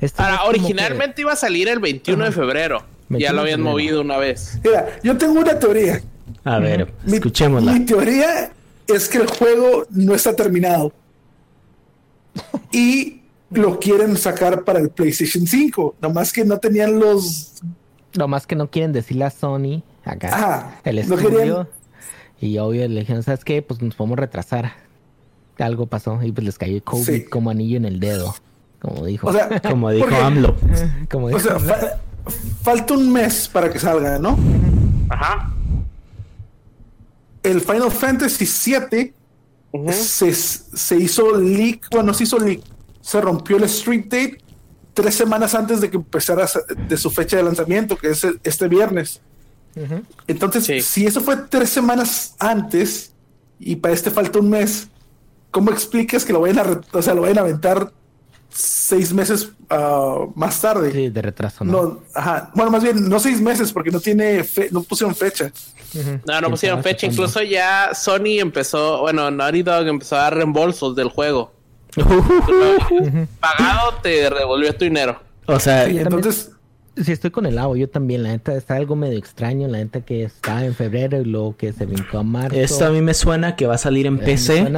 [0.00, 2.84] Esto es Ahora, originalmente iba a salir el 21 de febrero.
[3.08, 3.72] 21 Ya lo habían febrero.
[3.72, 4.58] movido una vez.
[4.62, 6.02] Mira, yo tengo una teoría.
[6.44, 7.72] A ver, Mi- escuchémosla.
[7.72, 8.50] Mi teoría
[8.86, 10.92] es que el juego no está terminado.
[12.72, 15.96] Y lo quieren sacar para el PlayStation 5.
[16.00, 17.54] Nomás que no tenían los
[18.12, 20.28] que- Lo más que no quieren decirle a Sony acá.
[20.28, 21.38] Ajá, el no estudio.
[21.38, 21.68] querían-
[22.40, 23.62] Y obvio le dijeron, ¿sabes qué?
[23.62, 24.72] Pues nos podemos retrasar.
[25.58, 27.24] Algo pasó y pues les cayó COVID Sí.
[27.24, 28.34] como anillo en el dedo.
[28.80, 29.28] Como dijo.
[29.28, 30.56] O sea, Como dijo porque- AMLO.
[31.10, 31.40] como O dijo.
[31.40, 31.98] sea, fa-
[32.62, 34.38] falta un mes para que salga, ¿no?
[35.08, 35.52] Ajá.
[37.42, 39.12] El Final Fantasy VII
[39.92, 42.60] se, se hizo leak, bueno, se hizo leak,
[43.00, 44.38] se rompió el street date
[44.94, 46.48] tres semanas antes de que empezara
[46.88, 49.20] de su fecha de lanzamiento, que es el- este viernes.
[50.26, 50.80] Entonces, Sí.
[50.80, 53.12] si eso fue tres semanas antes
[53.60, 54.88] y para este falta un mes,
[55.56, 57.90] ¿cómo explicas que lo vayan a, re- o sea, lo vayan a aventar
[58.50, 60.92] seis meses ah, más tarde?
[60.92, 61.72] Sí, de retraso, ¿no?
[61.72, 62.50] No, ajá.
[62.54, 65.50] Bueno, más bien, no seis meses porque no tiene fe- no pusieron fecha.
[66.26, 67.06] No, no pusieron fecha.
[67.06, 71.54] Incluso ya Sony empezó, bueno, Naughty Dog empezó a dar reembolsos del juego.
[73.40, 75.18] Pagado te devolvió tu dinero.
[75.46, 76.50] O sea, entonces,
[77.02, 78.22] Sí, estoy con el agua, yo también.
[78.22, 79.68] La neta está algo medio extraño.
[79.68, 82.56] La neta que está en febrero y luego que se brincó a marzo.
[82.58, 84.70] esto a mí me suena que va a salir en Eh, me PC.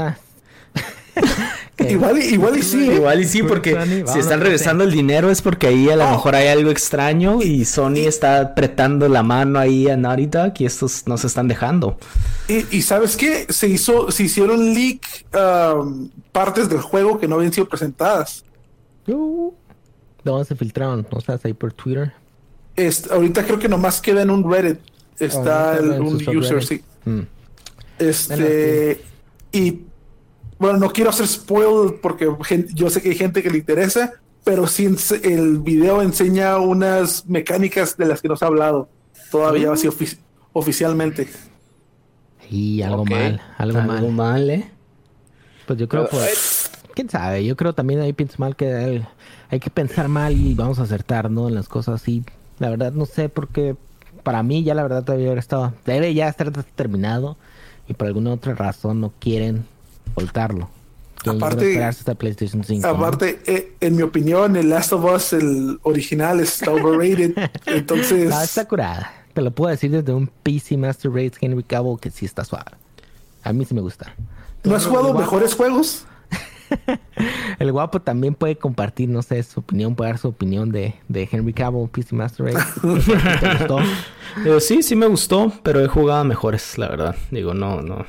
[1.79, 2.91] Que- igual, y- igual y sí.
[2.91, 6.07] Igual y sí, Sony, porque si están regresando el dinero es porque ahí a lo
[6.07, 6.11] Oh.
[6.11, 10.67] mejor hay algo extraño y Sony está apretando la mano ahí a Naughty Dog y
[10.67, 11.97] estos no se están dejando.
[12.49, 13.47] Y, y sabes qué?
[13.49, 15.01] Se hizo, se hicieron leak
[15.35, 18.45] um, partes del juego que no habían sido presentadas.
[19.07, 19.53] Uh,
[20.25, 21.07] ¿De dónde se filtraron?
[21.13, 22.13] ¿No sabes ahí por Twitter?
[22.75, 24.81] Este, ahorita creo que nomás queda en un Reddit.
[25.19, 26.83] Está Oh, el- en un user, sí.
[27.05, 27.21] Mm.
[27.99, 29.03] Este,
[29.53, 29.81] y
[30.59, 32.29] bueno, no quiero hacer spoil porque
[32.75, 34.89] yo sé que hay gente que le interesa, pero sí
[35.23, 38.89] el video enseña unas mecánicas de las que nos ha hablado
[39.31, 40.19] todavía así ofi-
[40.53, 41.29] oficialmente.
[42.51, 44.13] Y algo mal, algo, Algo mal.
[44.13, 44.71] mal, ¿eh?
[45.67, 49.07] Pues yo creo, pues, quién sabe, yo creo también ahí pienso mal que hay,
[49.51, 51.49] hay que pensar mal y vamos a acertar, ¿no?
[51.49, 52.25] En las cosas así.
[52.59, 53.77] La verdad no sé porque
[54.23, 57.37] para mí ya la verdad todavía haber estado, debe ya estar terminado
[57.87, 59.67] y por alguna otra razón no quieren
[60.15, 60.69] soltarlo.
[61.27, 62.87] A Aparte- hasta PlayStation 5.
[62.87, 62.95] ¿no?
[62.95, 67.35] Aparte, eh, en mi opinión, el Last of Us, el original, está overrated.
[67.67, 69.13] Entonces, No, está curada.
[69.35, 72.71] Te lo puedo decir desde un PC Master Race Henry Cavill que sí está suave.
[73.43, 74.15] A mí sí me gusta.
[74.65, 76.05] ¿no has jugado mejores juegos?
[77.59, 81.29] El guapo también puede compartir, no sé, su opinión, puede dar su opinión de, de
[81.31, 82.67] Henry Cavill, PC Master Race.
[83.41, 83.79] ¿Te gustó?
[84.45, 87.17] Eh, sí, sí me gustó, pero he jugado mejores, la verdad.
[87.31, 88.05] Digo, no, no.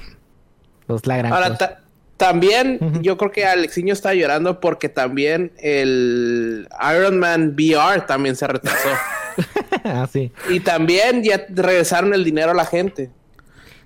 [0.88, 1.80] Pues la gran Ahora, cosa.
[2.20, 8.36] Ta- también yo creo que Alexiño está llorando porque también el Iron Man VR también
[8.36, 8.90] se retrasó.
[9.84, 10.32] ah, sí.
[10.50, 13.10] y también ya regresaron el dinero a la gente.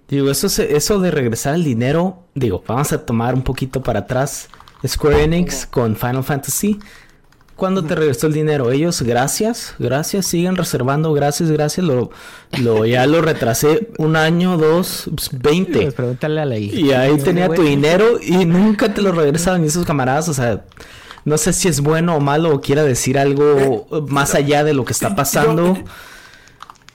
[0.09, 3.99] Digo, eso, se- eso de regresar el dinero, digo, vamos a tomar un poquito para
[3.99, 4.49] atrás.
[4.85, 6.77] Square Enix con Final Fantasy.
[7.63, 8.71] ¿Cuándo te regresó el dinero?
[8.71, 11.86] Ellos, gracias, gracias, siguen reservando, gracias, gracias.
[11.88, 12.10] Lo,
[12.62, 15.93] lo, ya lo retrasé un año, dos, pues, Pues 20.
[15.93, 16.76] pregúntale a la hija.
[16.78, 19.63] Y ahí tenía tu dinero y nunca te lo regresaban.
[19.63, 20.65] Y esos camaradas, o sea,
[21.23, 24.84] no sé si es bueno o malo o quiera decir algo más allá de lo
[24.84, 25.78] que está pasando.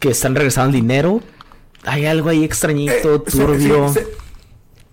[0.01, 1.23] Que están regresando el dinero.
[1.85, 3.87] Hay algo ahí extrañito, Eh, turbio.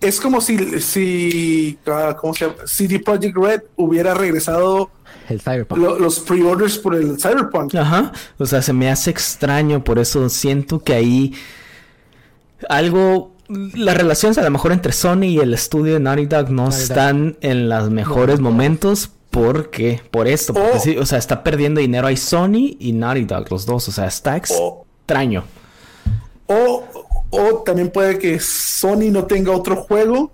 [0.00, 2.56] es como si, si ah, ¿cómo se llama?
[2.64, 4.90] CD Projekt Red hubiera regresado
[5.28, 5.80] El Cyberpunk.
[5.80, 7.74] lo- los pre-orders por el Cyberpunk.
[7.74, 8.12] Ajá.
[8.38, 11.34] O sea, se me hace extraño, por eso siento que ahí
[12.68, 13.32] algo.
[13.48, 16.72] Las relaciones a lo mejor entre Sony y el estudio de Naughty Dog no Naughty
[16.76, 16.82] Dog.
[16.82, 19.10] están en los mejores momentos.
[19.30, 20.54] porque Por esto.
[20.54, 23.86] Porque O- sí, o sea, está perdiendo dinero ahí Sony y Naughty Dog, los dos.
[23.88, 25.44] O sea, está O- extraño.
[26.46, 26.84] O,
[27.30, 30.32] o también puede que Sony no tenga otro juego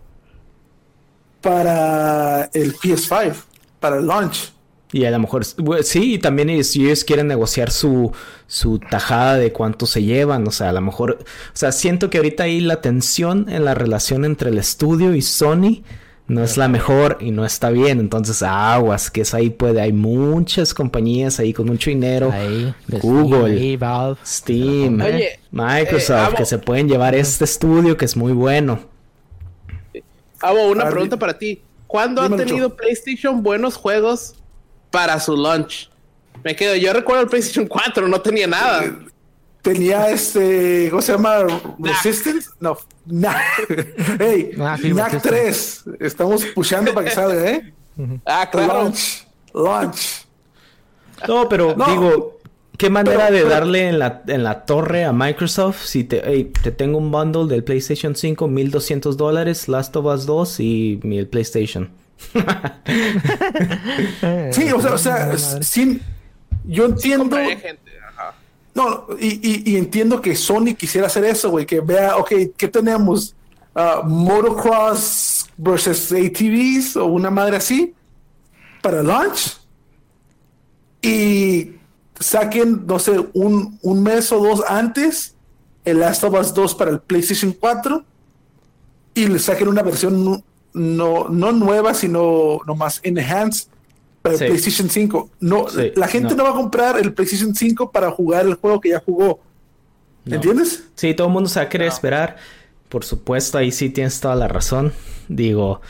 [1.40, 3.34] para el PS5,
[3.80, 4.51] para el launch.
[4.94, 8.12] Y a lo mejor, bueno, sí, y también ellos, si ellos quieren negociar su,
[8.46, 11.24] su tajada de cuánto se llevan, o sea, a lo mejor, o
[11.54, 15.82] sea, siento que ahorita ahí la tensión en la relación entre el estudio y Sony
[16.28, 19.94] no es la mejor y no está bien, entonces aguas, que es ahí puede, hay
[19.94, 24.20] muchas compañías ahí con mucho dinero, Ahí, de Google, Steam, ahí, Valve.
[24.26, 28.78] Steam, Oye, Microsoft, eh, que se pueden llevar este estudio que es muy bueno.
[30.40, 31.62] Abo, una pregunta para ti.
[31.86, 32.74] ¿Cuándo ha tenido.
[32.74, 34.41] PlayStation buenos juegos
[34.92, 35.90] para su launch?
[36.44, 38.84] Me quedo, yo recuerdo el PlayStation 4, no tenía nada.
[39.62, 41.38] Tenía este, ¿cómo se llama?
[41.78, 42.50] Resistance?
[42.60, 42.76] No,
[43.06, 43.36] NAC.
[44.20, 45.90] hey, Ah, sí, NAC Resistance.
[45.90, 46.00] 3.
[46.00, 47.72] Estamos pushando para que salga, ¿eh?
[48.26, 48.72] Ah, claro.
[48.84, 49.24] Launch.
[49.54, 50.26] Launch.
[51.28, 51.86] No, pero No.
[51.86, 52.38] digo,
[52.76, 56.22] ¿qué manera Pero- de pero- darle en la, en la torre a Microsoft si te,
[56.24, 61.00] hey, te tengo un bundle del PlayStation 5, 1200 dólares, Last of Us 2 y
[61.04, 61.90] el PlayStation?
[64.52, 66.00] Sí, o sea, o sea, sin,
[66.64, 67.36] yo entiendo.
[68.74, 72.68] No, y, y- y entiendo que Sony quisiera hacer eso, güey, que vea, ok, ¿qué
[72.68, 73.34] tenemos?
[73.74, 77.94] Ah, motocross versus ATVs o una madre así
[78.82, 79.56] para launch
[81.00, 81.72] y
[82.18, 85.34] saquen, no sé, un, un mes o dos antes
[85.84, 88.04] el Last of Us 2 para el PlayStation 4
[89.14, 93.68] y le saquen una versión no, no nueva, sino nomás enhanced
[94.22, 94.46] para el.
[94.46, 95.30] PlayStation 5.
[95.40, 96.36] No, Sí, la gente no.
[96.36, 96.44] no.
[96.44, 99.40] va a comprar el PlayStation 5 para jugar el juego que ya jugó.
[100.24, 100.36] No.
[100.36, 100.84] ¿Entiendes?
[100.94, 102.36] Sí, todo el mundo se va a querer esperar.
[102.88, 104.92] Por supuesto, ahí sí tienes toda la razón.
[105.28, 105.80] Digo,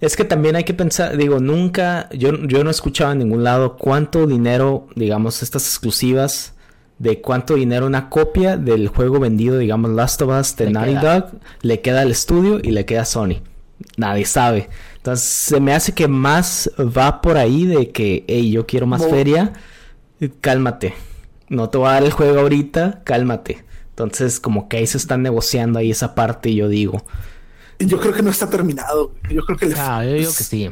[0.00, 3.44] es que también hay que pensar, digo, nunca, yo, yo no he escuchado en ningún
[3.44, 6.54] lado cuánto dinero, digamos, estas exclusivas,
[6.98, 10.90] de cuánto dinero una copia del juego vendido, digamos, Last of Us de Le Naughty
[10.94, 11.20] queda.
[11.20, 11.30] Dog,
[11.62, 13.40] le queda al estudio y le queda a Sony.
[13.96, 14.68] Nadie sabe.
[14.96, 19.00] Entonces, se me hace que más va por ahí de que, hey, yo quiero más
[19.02, 19.52] Mo- feria.
[20.40, 20.94] Cálmate.
[21.48, 23.64] No te voy a dar el juego ahorita, cálmate.
[23.90, 27.02] Entonces, como que ahí se están negociando ahí esa parte, yo digo.
[27.78, 29.14] Yo creo que no está terminado.
[29.30, 30.70] Yo creo que le Ah, yo digo que sí.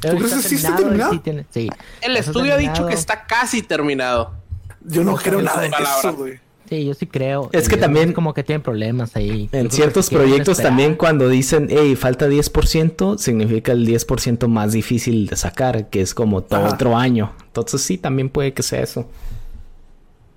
[0.00, 1.12] ¿Tú crees que sí está terminado?
[1.12, 1.70] Sí, tiene- sí.
[2.02, 4.34] El estudio ha dicho que está casi terminado.
[4.82, 6.40] Yo no No creo nada de eso, güey.
[6.74, 7.50] Sí, yo sí creo.
[7.52, 9.48] Es que también- como que tienen problemas ahí.
[9.52, 15.36] En ciertos proyectos también cuando dicen, hey, falta 10%, significa el 10% más difícil de
[15.36, 16.74] sacar, que es como todo Ajá.
[16.74, 17.32] otro año.
[17.46, 19.08] Entonces sí, también puede que sea eso.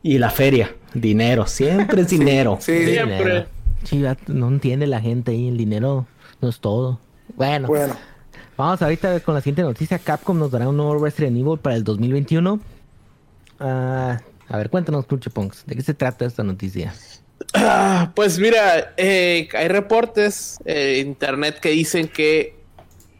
[0.03, 2.57] Y la feria, dinero, siempre es dinero.
[2.61, 3.17] Sí, Sí, Siempre.
[3.17, 3.45] dinero.
[3.83, 6.05] Sí, va- no entiende la gente ahí, el dinero
[6.41, 6.99] no es todo.
[7.35, 7.95] Bueno, Bueno,
[8.57, 9.97] vamos ahorita con la siguiente noticia.
[9.99, 12.59] Capcom nos dará un nuevo Resident Evil para el 2021.
[13.59, 14.19] Ah,
[14.49, 16.93] a ver, cuéntanos, Punks, ¿de qué se trata esta noticia?
[17.53, 22.55] Ah, pues mira, eh, hay reportes en internet que dicen que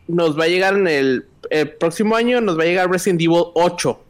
[0.08, 3.44] nos va a llegar en el, el próximo año, nos va a llegar Resident Evil
[3.54, 4.04] 8.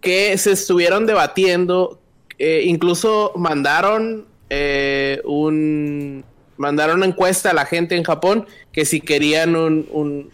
[0.00, 2.00] Que se estuvieron debatiendo,
[2.38, 6.24] eh, incluso mandaron eh, un,
[6.56, 10.30] mandaron una encuesta a la gente en Japón que si querían un,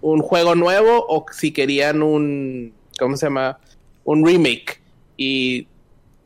[0.00, 3.58] un juego nuevo o si querían un, ¿cómo se llama?
[4.04, 4.80] Un remake.
[5.16, 5.66] Y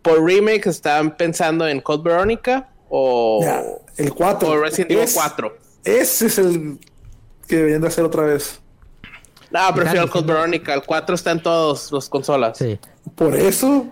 [0.02, 3.44] por remake estaban pensando en Code Veronica o,
[3.96, 4.48] el 4.
[4.48, 5.56] o Resident Evil Es- 4.
[5.84, 6.78] Ese es el
[7.46, 8.60] que deberían de hacer otra vez.
[9.50, 10.74] No, prefiero el Code diciendo- Veronica.
[10.74, 12.58] El 4 está en todas las consolas.
[12.58, 12.78] Sí.
[13.14, 13.86] Por eso,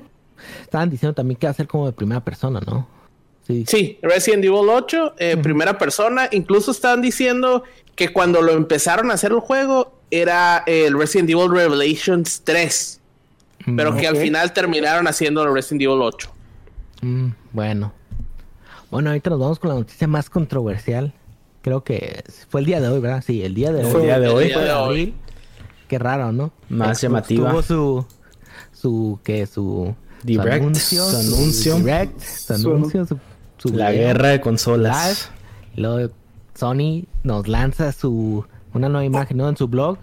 [0.63, 2.87] Estaban diciendo también que va a ser como de primera persona, ¿no?
[3.47, 3.65] Sí.
[3.67, 6.29] Sí, Resident Evil 8, eh, primera persona.
[6.33, 7.63] Incluso estaban diciendo
[7.95, 13.01] que cuando lo empezaron a hacer el juego era el Resident Evil Revelations 3.
[13.75, 16.31] Pero que al final terminaron haciendo Resident Evil 8.
[17.03, 17.93] Mm, bueno.
[18.91, 21.13] Bueno, ahorita nos vamos con la noticia más controversial.
[21.63, 23.25] Creo que fue el día de hoy, ¿verdad?
[23.27, 23.95] Sí, el día de hoy.
[23.95, 24.45] El día de El hoy.
[24.47, 25.15] día de hoy.
[25.89, 26.53] Qué raro, ¿no?
[26.69, 27.51] Más Xbox llamativa.
[27.51, 28.07] Tuvo su,
[28.73, 31.77] su, que su, su Direct, anuncio, su anuncio.
[31.77, 33.19] direct, su anuncio, su,
[33.59, 34.43] su La video guerra de live.
[34.43, 35.31] consolas.
[35.75, 36.13] Y Luego
[36.55, 39.49] Sony nos lanza su una nueva imagen, ¿no?
[39.49, 39.99] En su blog.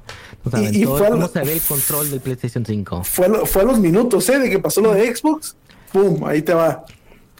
[0.72, 3.04] Y- y fue cómo lo- se ve el control del PlayStation 5.
[3.04, 4.39] fue, a fue a los minutos, ¿eh?
[4.39, 5.56] De que pasó lo de Xbox.
[5.91, 6.24] ¡Pum!
[6.26, 6.86] Ahí te va.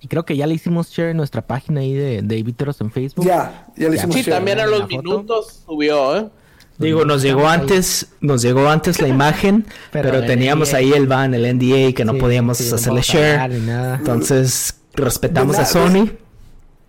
[0.02, 2.92] Y creo que ya le hicimos share en nuestra página ahí de, de Viteros en
[2.92, 3.26] Facebook.
[3.26, 4.36] Ya, ya le hicimos Sí, share.
[4.36, 6.30] también a los minutos subió, ¿eh?
[6.78, 10.78] Digo, nos llegó antes, nos llegó antes la imagen, Pero teníamos NDA.
[10.78, 13.52] ahí el ban, el NDA, que no Sí, podíamos sí, hacerle share.
[14.00, 16.10] Entonces, respetamos a Sony.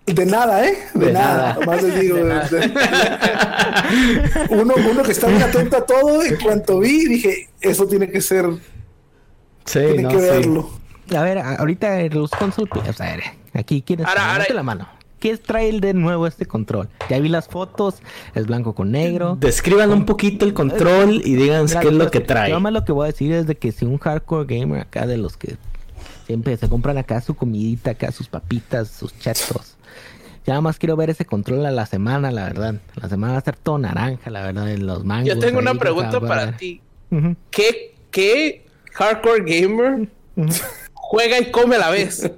[0.07, 0.77] De nada, ¿eh?
[0.95, 1.55] De, De nada.
[1.55, 1.67] nada.
[1.67, 2.17] Más les digo.
[2.19, 2.73] de-
[4.51, 6.23] uno, uno que está bien atento a todo.
[6.23, 8.47] En cuanto vi, dije, eso tiene que ser,
[9.65, 10.27] Sí, tiene no, que sí.
[10.27, 10.71] verlo.
[11.17, 13.25] A ver, ahorita los console, o sea, a ver,
[13.55, 14.89] aquí quieres Ahora, levante ahora- la mano.
[15.21, 16.91] ¿Qué trae el de nuevo este control?
[17.09, 17.95] Ya vi las fotos,
[18.35, 19.39] es blanco con negro.
[19.41, 22.49] Describan un poquito el control y díganos Mira, qué es lo que Yo trae.
[22.51, 25.07] nada más lo que voy a decir es de que si un hardcore gamer acá
[25.07, 25.57] de los que
[26.27, 29.74] siempre se compran acá su comidita, acá sus papitas, sus chetos.
[30.47, 32.75] Ya nada más quiero ver ese control a la semana, la verdad.
[32.97, 35.29] La semana va a estar todo naranja, la verdad, en los mangos.
[35.29, 36.83] Yo tengo ahí, una pregunta para ti.
[37.51, 40.09] ¿Qué, qué hardcore gamer
[40.93, 42.31] juega y come a la vez?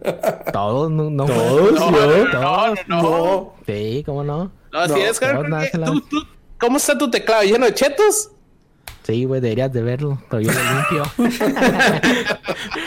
[0.52, 2.26] Todos, no, no Todos, No, yo.
[2.32, 3.54] no, no.
[3.66, 4.52] Sí, ¿cómo no?
[4.72, 5.66] No, si eres hardcore, no, ¿qué?
[5.68, 6.22] se la- ¿Tú, tú,
[6.60, 7.42] cómo está tu teclado?
[7.42, 8.30] ¿Lleno de chetos?
[9.06, 11.04] Sí, güey, deberías de verlo, pero yo lo limpio.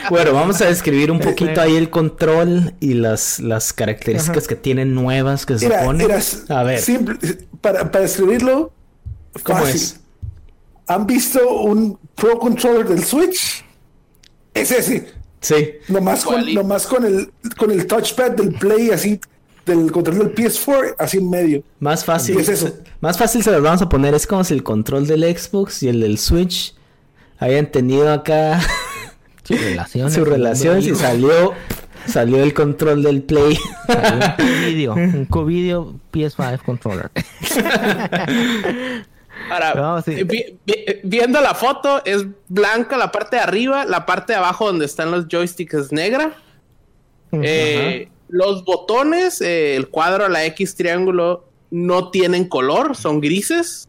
[0.09, 4.95] Bueno, vamos a describir un poquito ahí el control y las, las características que tienen
[4.95, 6.03] nuevas que se supone.
[6.05, 7.15] mira, A ver, simple,
[7.61, 8.71] para, para escribirlo,
[9.43, 9.75] ¿cómo fácil.
[9.75, 9.99] es?
[10.87, 13.63] ¿Han visto un Pro Controller del Switch?
[14.55, 15.07] Es ese.
[15.41, 15.73] Sí.
[15.87, 19.21] Nomás con, nomás con el con el touchpad del Play así,
[19.65, 21.63] del control del PS4, así en medio.
[21.79, 22.39] Más fácil.
[22.39, 22.73] Es eso.
[23.01, 24.13] Más fácil se los vamos a poner.
[24.13, 26.75] Es como si el control del Xbox y el del Switch
[27.37, 28.59] hayan tenido acá
[29.43, 30.11] Su relación.
[30.11, 31.53] su relación y salió,
[32.05, 33.57] salió el control del Play.
[33.87, 37.09] Un video, un co-video PS5 controller.
[39.51, 40.23] Ahora, No, sí.
[40.23, 44.67] vi- vi- viendo la foto, es blanca la parte de arriba, la parte de abajo
[44.67, 46.33] donde están los joysticks es negra.
[47.31, 53.87] Eh, los botones, eh, el cuadro, la X triángulo, no tienen color, son grises.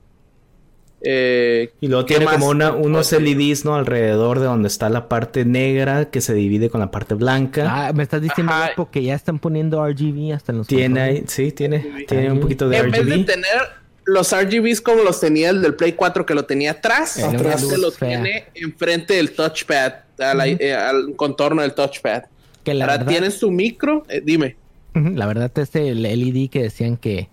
[1.03, 3.11] Eh, Y luego ¿qué tiene más como una, unos?
[3.13, 3.75] LEDs, ¿no?
[3.75, 7.87] Alrededor de donde está la parte negra que se divide con la parte blanca.
[7.89, 8.67] Ah, me estás diciendo Ajá.
[8.67, 12.41] Guapo, que ya están poniendo RGB hasta en los tiene ahí, sí, tiene, tiene un
[12.41, 13.25] poquito de En vez de RGB.
[13.27, 13.59] tener
[14.05, 17.55] los RGBs como los tenía el del Play 4 que lo tenía atrás, Tenía una
[17.55, 18.09] este lo fea.
[18.23, 22.25] tiene enfrente del touchpad, a la- eh, al contorno del touchpad.
[22.65, 24.57] Que la Ahora verdad, tienes tu micro, eh, dime.
[24.95, 27.29] La verdad este el LED que decían que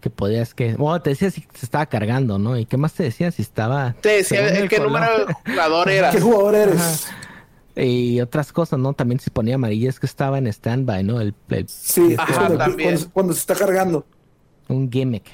[0.00, 2.58] que podías que, bueno, te decía si se estaba cargando, ¿no?
[2.58, 4.92] ¿Y qué más te decía si estaba Te decía el qué color?
[4.92, 6.14] número de jugador eras.
[6.14, 7.06] ¿Qué jugador eres?
[7.76, 8.92] y otras cosas, ¿no?
[8.92, 11.20] También se ponía amarillo es que estaba en standby, ¿no?
[11.20, 12.90] El, el- Sí, es Ajá, cuando, también.
[12.90, 14.06] cuando- cuando se está cargando.
[14.68, 15.24] un gimmick.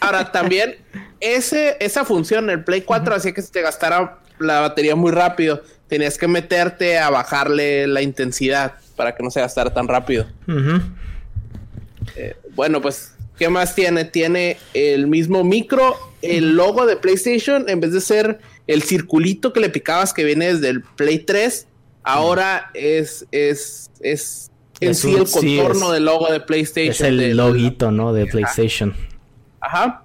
[0.00, 0.76] Ahora también
[1.20, 5.62] ese, esa función, el Play 4 hacía que se te gastara la batería muy rápido.
[5.92, 10.24] Tenías que meterte a bajarle la intensidad para que no se gastara tan rápido.
[10.48, 10.80] Ujú.
[12.54, 14.06] Bueno, pues, ¿qué más tiene?
[14.06, 19.60] Tiene el mismo micro, el logo de PlayStation, en vez de ser el circulito que
[19.60, 21.66] le picabas que viene desde el Play 3,
[22.04, 26.40] ahora es, es, es en Es sí un- el sí, contorno es- del logo de
[26.40, 26.90] PlayStation.
[26.90, 28.14] Es el del- loguito, ¿no?
[28.14, 28.94] De PlayStation.
[29.60, 30.04] Ajá.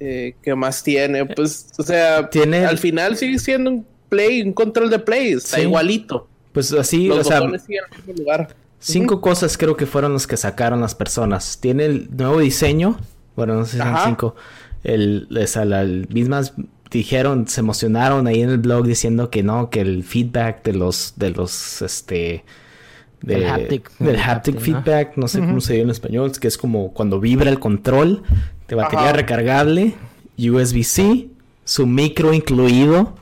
[0.00, 1.26] Eh, ¿Qué más tiene?
[1.26, 5.56] Pues, o sea, Tiene- al final sigue siendo un Play, un control de Play, está
[5.56, 5.62] Sí.
[5.62, 6.28] igualito.
[6.52, 8.54] Pues así, Los o sea, siguen en el mismo lugar.
[8.78, 11.58] cinco cosas creo que fueron los que sacaron las personas.
[11.60, 12.98] Tiene el nuevo diseño.
[13.36, 14.34] Bueno, no sé si son cinco.
[14.84, 16.52] El, o sea, las mismas
[16.90, 21.14] dijeron, se emocionaron ahí en el blog diciendo que no, que el feedback de los,
[21.16, 22.44] de los, este,
[23.22, 26.48] de- El haptic- del el haptic feedback, no sé cómo se dice en español, que
[26.48, 28.22] es como cuando vibra el control,
[28.68, 29.12] de batería Ajá.
[29.14, 29.94] recargable,
[30.36, 31.28] USB-C,
[31.64, 33.14] su micro incluido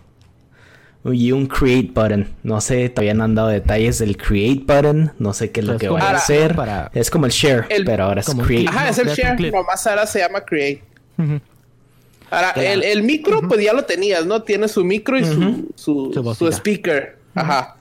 [1.05, 2.28] y un create button.
[2.42, 5.78] No sé, todavía no han dado detalles del create button, no sé qué es lo
[5.78, 6.55] que va a hacer.
[6.55, 8.68] para- Es como el share, El- pero ahora es como create.
[8.68, 9.51] Ajá, es el share.
[9.53, 10.82] Nomás ahora se llama Create.
[12.30, 14.42] Ahora, el, el micro, pues ya lo tenías, ¿no?
[14.42, 16.51] Tiene su micro y su, su, Su su bocina.
[16.51, 17.16] speaker.
[17.34, 17.76] Ajá.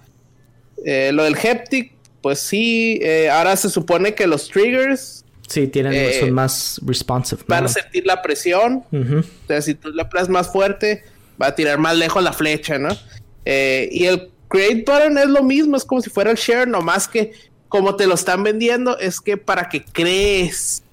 [0.85, 2.99] Eh, lo del Heptic, pues sí.
[3.03, 7.41] eh, ahora se supone que los triggers Sí, tienen, Eh, son más responsive.
[7.47, 7.65] van ¿no?
[7.65, 8.83] a sentir la presión.
[8.91, 9.19] Ujú.
[9.19, 11.03] O sea, si tú le aplastas más fuerte,
[11.41, 12.89] va a tirar más lejos la flecha, ¿no?
[13.45, 17.07] Eh, y el Create Button es lo mismo, es como si fuera el Share, nomás
[17.07, 17.33] que
[17.67, 20.83] como te lo están vendiendo, es que para que crees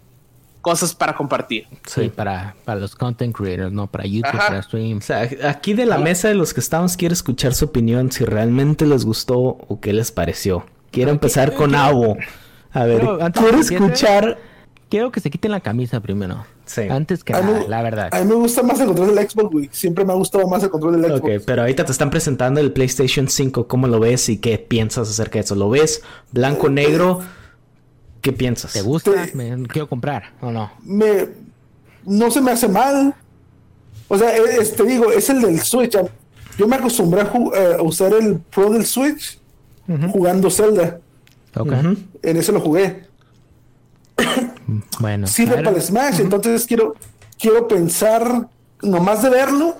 [0.60, 1.66] cosas para compartir.
[1.86, 4.48] Sí, para, para los content creators, no para YouTube, Ajá.
[4.48, 5.04] para O streams.
[5.04, 8.84] sea, aquí de la mesa de los que estamos, quiero escuchar su opinión, si realmente
[8.84, 10.66] les gustó o qué les pareció.
[10.90, 12.16] Quiero empezar con Avo.
[12.72, 14.38] A ver, quiero escuchar.
[14.88, 16.44] Quiero que se quiten la camisa primero.
[16.64, 16.82] Sí.
[16.82, 18.08] Antes que A mí- nada, la verdad.
[18.12, 19.68] A mí me gusta más el control del Xbox, güey.
[19.72, 21.22] Siempre me ha gustado más el control del Xbox.
[21.38, 23.66] Ok, pero ahorita te están presentando el PlayStation 5.
[23.66, 25.54] ¿Cómo lo ves y qué piensas acerca de eso?
[25.56, 27.20] ¿Lo ves blanco, negro?
[28.20, 28.72] ¿Qué piensas?
[28.72, 29.10] ¿Te gusta?
[29.34, 30.70] Me quiero comprar o no.
[30.84, 31.28] Me,
[32.04, 33.14] no se me hace mal.
[34.08, 35.96] O sea, e- es- te digo, es el del Switch.
[36.58, 37.24] Yo me acostumbré a,
[37.54, 39.38] eh, a usar el Pro del Switch
[40.12, 40.98] jugando Zelda.
[41.56, 41.72] Ok.
[41.72, 41.96] Ujú.
[42.22, 43.04] En ese lo jugué.
[45.00, 45.26] Bueno.
[45.26, 46.94] Sirve ver, para el Smash, entonces quiero,
[47.38, 48.48] quiero pensar,
[48.82, 49.76] nomás de verlo.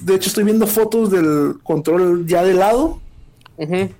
[0.00, 3.00] De hecho, estoy viendo fotos del control ya de lado.
[3.58, 3.94] Eh,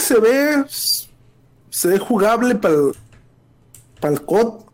[0.00, 0.64] se ve.
[0.68, 2.92] Se ve jugable para el.
[4.00, 4.64] Para el COD.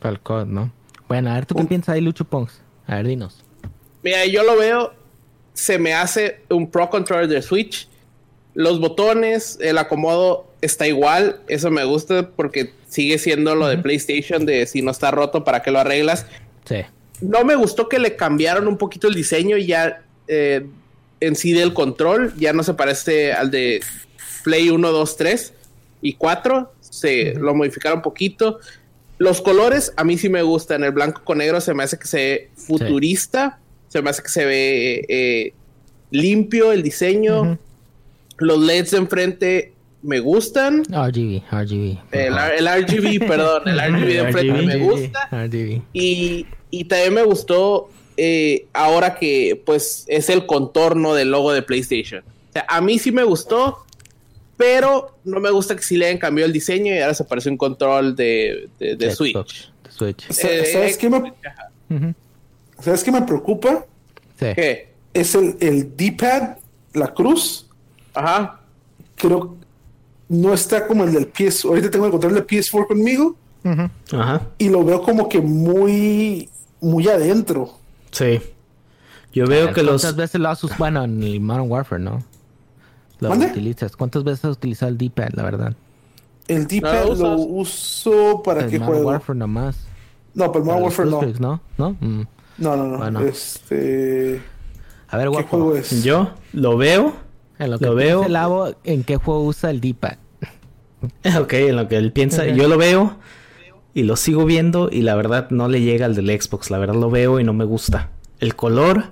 [0.00, 0.72] para el COD, ¿no?
[1.08, 2.60] Bueno, a ver, ¿tú qué piensas ahí, Lucho Pongs?
[2.86, 3.44] A ver, dinos.
[4.02, 4.92] Mira, yo lo veo,
[5.52, 7.88] se me hace un Pro Controller de Switch.
[8.54, 11.40] Los botones, el acomodo está igual.
[11.48, 15.62] Eso me gusta porque sigue siendo lo de PlayStation de si no está roto, ¿para
[15.62, 16.26] qué lo arreglas?
[16.64, 16.82] Sí.
[17.20, 20.66] No me gustó que le cambiaron un poquito el diseño ya eh,
[21.20, 22.34] en sí del control.
[22.36, 23.80] Ya no se parece al de
[24.42, 25.52] Play 1, 2, 3
[26.02, 26.72] y 4.
[26.80, 28.58] Se lo modificaron un poquito.
[29.18, 30.84] Los colores a mí sí me gustan.
[30.84, 33.58] El blanco con negro se me hace que se ve futurista.
[33.88, 35.54] Se me hace que se ve eh,
[36.10, 37.58] limpio el diseño.
[38.38, 39.73] Los LEDs de enfrente
[40.04, 40.82] me gustan.
[40.84, 41.98] RGB, RGB.
[42.12, 45.28] El, el RGB, perdón, el RGB de enfrente me gusta.
[45.32, 45.80] RGB.
[45.92, 51.62] Y, y también me gustó eh, ahora que pues es el contorno del logo de
[51.62, 52.22] PlayStation.
[52.50, 53.84] O sea, a mí sí me gustó,
[54.56, 57.50] pero no me gusta que sí le hayan cambiado el diseño y ahora se parece
[57.50, 59.72] un control de, de, de Xbox, Switch.
[59.82, 60.30] de Switch.
[60.32, 61.18] Sa- Eh, ¿Sabes, qué me,
[61.90, 62.14] Ujú.
[62.80, 63.84] ¿Sabes qué me preocupa?
[64.38, 64.46] Sí.
[64.54, 64.88] ¿Qué?
[65.12, 66.56] Es el, el D-pad,
[66.92, 67.66] la cruz.
[68.12, 68.60] Ajá.
[69.16, 69.56] Creo
[70.28, 71.64] no está como el del PS.
[71.64, 73.36] Ahorita tengo el control del PS4 conmigo.
[74.12, 74.42] Ajá.
[74.58, 76.50] y lo veo como que muy,
[76.82, 77.70] muy adentro.
[78.10, 78.38] Sí.
[79.32, 80.02] Yo veo que los.
[80.02, 80.78] ¿Cuántas veces lo has usado?
[80.78, 82.22] Bueno, en el Modern Warfare, ¿no?
[83.20, 83.46] Lo ¿Mande?
[83.46, 83.96] utilizas.
[83.96, 85.74] ¿Cuántas veces has utilizado el D-pad, la verdad?
[86.46, 89.04] El D-pad ¿No lo uso para el qué Modern.
[89.06, 89.76] Warfare nomás.
[90.34, 91.20] No, para el Modern Warfare no.
[91.38, 91.60] ¿no?
[91.78, 91.90] ¿No?
[92.00, 92.26] Mm.
[92.58, 92.98] No, no, no.
[92.98, 93.20] Bueno.
[93.20, 94.42] Este.
[95.08, 95.48] A ver, ¿Qué guapo.
[95.48, 96.04] juego es?
[96.04, 97.14] Yo lo veo.
[97.58, 98.24] En lo que Lo veo.
[98.24, 100.16] el Lavo, ¿en qué juego usa el D-pad?
[101.38, 102.46] Ok, en lo que él piensa.
[102.46, 103.18] Yo lo veo
[103.92, 106.70] y lo sigo viendo y la verdad no le llega al del Xbox.
[106.70, 108.08] La verdad lo veo y no me gusta.
[108.40, 109.04] El color,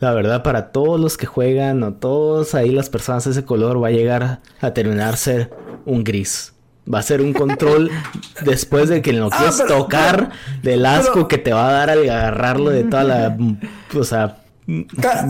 [0.00, 3.88] la verdad para todos los que juegan o todos ahí las personas, ese color va
[3.88, 5.48] a llegar a terminarse
[5.86, 6.54] un gris.
[6.92, 7.90] Va a ser un control
[8.44, 10.30] después de que lo Ah, quieres pero- tocar
[10.62, 13.36] del asco pero- que te va a dar al agarrarlo de toda la,
[13.96, 14.38] o sea,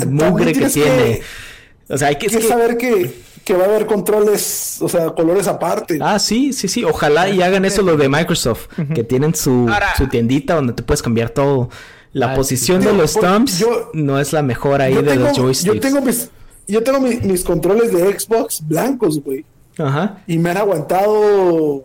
[0.06, 0.96] mugre que tiene.
[0.96, 1.22] que-
[1.88, 3.14] O sea, hay que, es Hay que que- saber que,
[3.44, 5.98] que va a haber controles, o sea, colores aparte.
[6.02, 6.84] Ah, sí, sí, sí.
[6.84, 10.82] Ojalá y hagan eso lo de Microsoft, que tienen su, Ahora- su tiendita donde te
[10.82, 11.70] puedes cambiar todo.
[12.12, 12.88] La Ah, posición sí.
[12.88, 15.74] de los thumbs yo- no es la mejor ahí de tengo, los joysticks.
[15.74, 16.30] yo tengo mis,
[16.66, 19.44] yo tengo mi- mis controles de Xbox blancos, güey.
[19.78, 20.22] Ajá.
[20.26, 21.84] Y me han aguantado.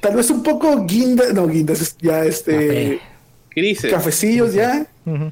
[0.00, 2.52] Tal vez un poco guinda, no guindas, es ya este.
[2.52, 3.00] Café.
[3.54, 3.90] Grises.
[3.92, 4.86] Cafecillos ya.
[5.06, 5.30] Ujú.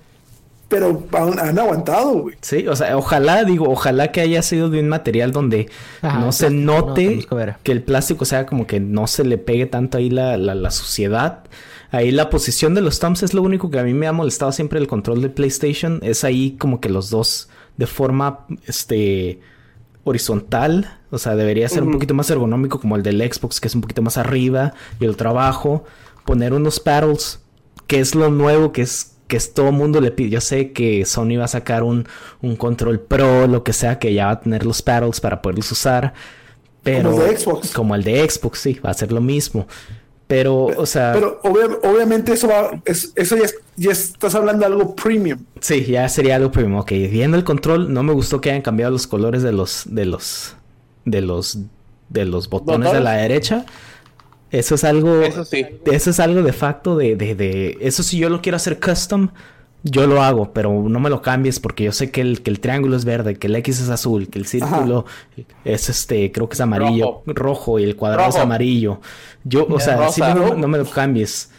[0.68, 2.36] Pero han, han aguantado, güey.
[2.42, 5.70] Sí, o sea, ojalá, digo, ojalá que haya sido de un material donde
[6.02, 7.26] Ajá, no se no, note
[7.62, 10.70] que el plástico sea como que no se le pegue tanto ahí la, la, la
[10.70, 11.44] suciedad.
[11.90, 14.52] Ahí la posición de los thumbs es lo único que a mí me ha molestado
[14.52, 16.00] siempre el control de PlayStation.
[16.02, 17.48] Es ahí como que los dos
[17.78, 19.40] de forma, este,
[20.04, 20.98] horizontal.
[21.10, 23.80] O sea, debería ser un poquito más ergonómico como el del Xbox, que es un
[23.80, 25.84] poquito más arriba y el trabajo.
[26.26, 27.40] Poner unos paddles,
[27.86, 30.30] que es lo nuevo, que es que es todo mundo le pide.
[30.30, 32.06] Yo sé que Sony va a sacar un,
[32.42, 35.70] un control pro, lo que sea, que ya va a tener los paddles para poderlos
[35.70, 36.14] usar.
[36.82, 37.72] Pero, Como el de Xbox.
[37.72, 39.66] Como el de Xbox, sí, va a ser lo mismo.
[40.26, 41.12] Pero, o sea.
[41.14, 45.38] Pero obvia- obviamente eso va, es- eso ya, es- ya estás hablando de algo premium.
[45.60, 46.80] Sí, ya sería algo primero.
[46.80, 50.04] Ok, viendo el control, no me gustó que hayan cambiado los colores de los, de
[50.04, 50.54] los,
[51.06, 51.58] de los,
[52.10, 53.64] de los botones, de la derecha.
[54.50, 55.66] Eso es algo, Eso sí.
[55.92, 59.28] eso es algo de facto de, de, de, eso si yo lo quiero hacer custom,
[59.84, 62.60] yo lo hago, pero no me lo cambies porque yo sé que el, que el
[62.60, 65.04] triángulo es verde, que el X es azul, que el círculo
[65.64, 69.00] es este, creo que es amarillo, rojo, y el cuadrado es amarillo.
[69.44, 70.34] Yo, o sea, Rosa.
[70.34, 71.50] no, no me lo cambies.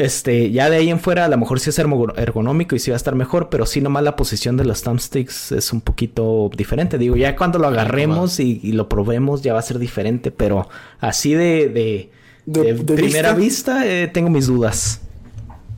[0.00, 2.90] Este, ya de ahí en fuera, a lo mejor sí es ergo- ergonómico y sí
[2.90, 6.50] va a estar mejor, pero sí nomás la posición de los thumbsticks es un poquito
[6.56, 6.96] diferente.
[6.96, 10.68] Digo, ya cuando lo agarremos y, y lo probemos ya va a ser diferente, pero
[11.00, 12.10] así de, de,
[12.46, 13.74] De- de de primera vista.
[13.80, 15.02] vista, eh, tengo mis dudas.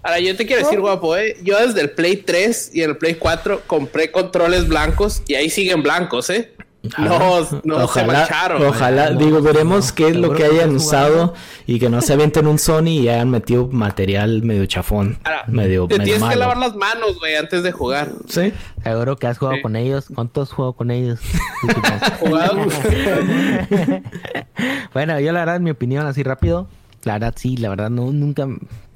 [0.04, 1.36] Ahora, yo te quiero decir, guapo, ¿eh?
[1.42, 5.82] Yo desde el Play 3 y el Play 4 compré controles blancos y ahí siguen
[5.82, 6.52] blancos, ¿eh?
[6.98, 8.62] No, no se ojalá, mancharon.
[8.66, 9.94] ojalá, No, digo, no, veremos no.
[9.94, 11.32] qué es lo que hayan usado
[11.66, 15.86] y que no se avienten un Sony y hayan metido material medio chafón, Ahora, medio,
[15.86, 18.08] te medio tienes que lavar las manos, güey, antes de jugar.
[18.28, 18.52] Sí.
[18.82, 19.62] Seguro que has jugado Sí.
[19.62, 20.06] con ellos.
[20.12, 21.20] ¿Cuántos has jugado con ellos?
[24.92, 26.66] Bueno, yo la verdad, en mi opinión, así rápido,
[27.04, 28.46] la verdad sí, la verdad no, nunca,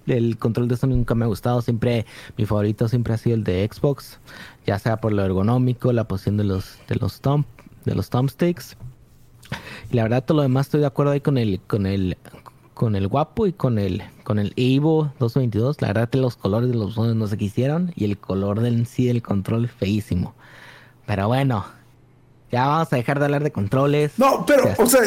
[0.07, 2.05] el control de Sony nunca me ha gustado, siempre,
[2.37, 4.19] mi favorito siempre ha sido el de Xbox,
[4.67, 7.45] ya sea por lo ergonómico, la posición de los, de los thumb,
[7.87, 8.77] de los thumbsticks,
[9.91, 12.17] y la verdad todo lo demás estoy de acuerdo ahí con el, con el,
[12.75, 16.75] con el guapo y con el, con el Evo 222, la verdad los colores de
[16.77, 20.35] los botones no se quisieron, y el color del en sí del control feísimo,
[21.07, 21.65] pero bueno,
[22.53, 24.13] ya vamos a dejar de hablar de controles.
[24.19, 25.01] No, pero, o sea,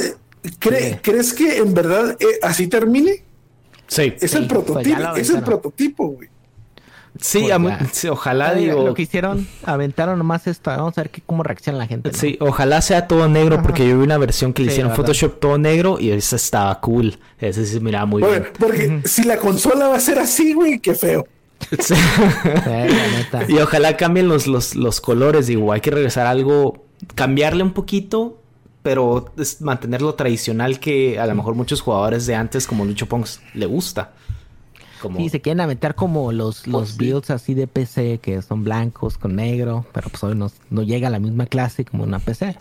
[0.60, 1.00] ¿cre- Sí.
[1.02, 3.24] ¿crees que en verdad eh, así termine?
[3.88, 4.14] Sí.
[4.22, 6.30] Es Sí, el pues prototipo, lo es el prototipo, güey.
[7.20, 8.84] Sí, Pues sí, ojalá Ay, digo.
[8.86, 10.70] Lo que hicieron, aventaron nomás esto.
[10.70, 12.12] Vamos a ver qué, cómo reacciona la gente.
[12.12, 12.18] ¿no?
[12.18, 13.64] Sí, ojalá sea todo negro Ajá.
[13.64, 14.96] porque yo vi una versión que le Sí, hicieron.
[14.96, 17.18] Photoshop todo negro y esa estaba cool.
[17.40, 18.54] Ese sí se miraba muy Porque, bien.
[18.60, 21.26] porque si la consola va a ser así, güey, qué feo.
[21.80, 21.94] Sí.
[21.94, 23.44] La neta.
[23.48, 25.48] y ojalá cambien los, los, los colores.
[25.48, 26.86] Digo, hay que regresar a algo,
[27.16, 28.42] cambiarle un poquito,
[28.82, 33.08] pero es mantener lo tradicional que a lo mejor muchos jugadores de antes, como Lucho
[33.08, 34.14] Pongs, le gusta.
[35.02, 35.18] Como...
[35.18, 36.98] Sí, se quieren aventar como los, los sí.
[36.98, 41.08] builds así de PC que son blancos con negro, pero pues hoy no, no llega
[41.08, 42.58] a la misma clase como una PC.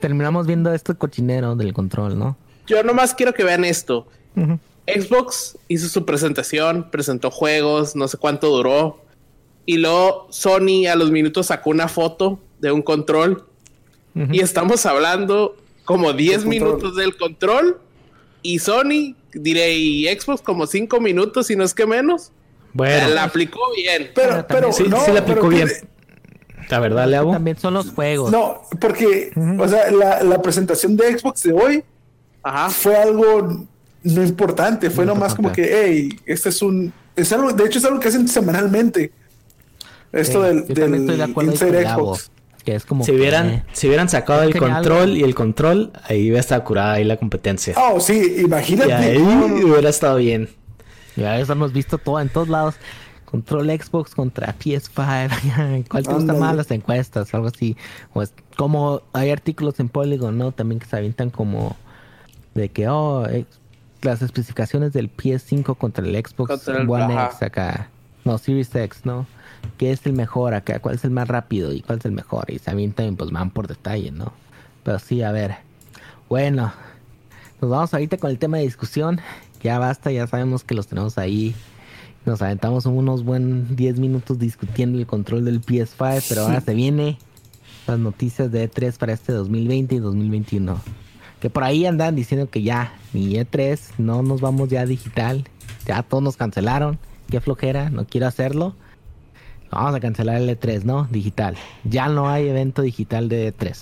[0.00, 2.36] Terminamos viendo esto cochinero del control, ¿no?
[2.70, 4.06] yo nomás quiero que vean esto.
[4.86, 9.04] Xbox hizo su presentación, presentó juegos, no sé cuánto duró.
[9.66, 13.44] Y luego Sony a los minutos sacó una foto de un control.
[14.14, 16.48] Y estamos hablando como 10 control.
[16.48, 17.80] minutos del control.
[18.42, 22.32] Y Sony, diré, y Xbox como 5 minutos, si no es que menos.
[22.72, 24.10] Bueno, La aplicó bien.
[24.14, 25.68] Pero, Pero sí, no, sí le aplicó pero bien.
[26.68, 27.32] La verdad, Leavo.
[27.32, 28.30] También son los juegos.
[28.30, 31.84] No, porque, o sea, la, la presentación de Xbox de hoy
[32.42, 32.70] Ajá.
[32.70, 33.66] fue algo
[34.02, 37.78] no importante, fue No nomás como que, hey, este es un, es algo, de hecho
[37.78, 39.12] es algo que hacen semanalmente.
[40.12, 42.30] Esto Sí, del, del de Inside Xbox.
[42.64, 45.16] Que es como Si que, hubieran, eh, si hubieran sacado el control algo.
[45.16, 47.74] y el control, ahí hubiera estado curada ahí la competencia.
[47.76, 48.92] Oh, sí, y imagínate.
[48.92, 50.48] ahí hubiera estado bien.
[51.16, 52.74] Ya eso hemos visto todo en todos lados.
[53.24, 55.84] Control Xbox contra PS5.
[55.88, 57.32] ¿Cuál te gusta más las encuestas?
[57.34, 57.76] Algo así.
[58.12, 60.52] O es como hay artículos en Polygon, ¿no?
[60.52, 61.76] También que se avientan como
[62.54, 63.24] de que, oh,
[64.02, 67.14] las especificaciones del PS5 contra el Xbox Contra el- One.
[67.26, 67.88] X acá.
[68.24, 69.26] No, Series X, ¿no?
[69.78, 70.78] ¿Qué es el mejor acá?
[70.80, 71.72] ¿Cuál es el más rápido?
[71.72, 72.46] ¿Y cuál es el mejor?
[72.48, 74.32] Y avientan y pues van por detalle, ¿no?
[74.84, 75.56] Pero sí, a ver.
[76.28, 76.72] Bueno,
[77.60, 79.20] nos vamos ahorita con el tema de discusión.
[79.62, 81.54] Ya basta, ya sabemos que los tenemos ahí.
[82.26, 87.18] Nos aventamos unos buen 10 minutos discutiendo el control del PS5, pero ahora se viene
[87.86, 90.80] las noticias de E3 para este 2020 y 2021.
[91.40, 95.44] Que por ahí andan diciendo que ya, ni E3, no nos vamos ya digital.
[95.86, 96.98] Ya todos nos cancelaron.
[97.30, 98.74] Qué flojera, no quiero hacerlo.
[99.70, 101.06] Vamos a cancelar el E3, ¿no?
[101.10, 101.56] Digital.
[101.84, 103.76] Ya no hay evento digital de E3.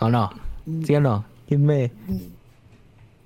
[0.00, 0.30] ¿O no?
[0.86, 1.24] ¿Sí o no?
[1.48, 1.90] ¿Quién me...?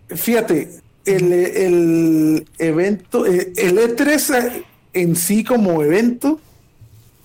[0.09, 0.71] Fíjate,
[1.05, 6.41] el, el evento, eh, el E3 en sí como evento,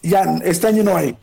[0.04, 1.16] ya este año no hay.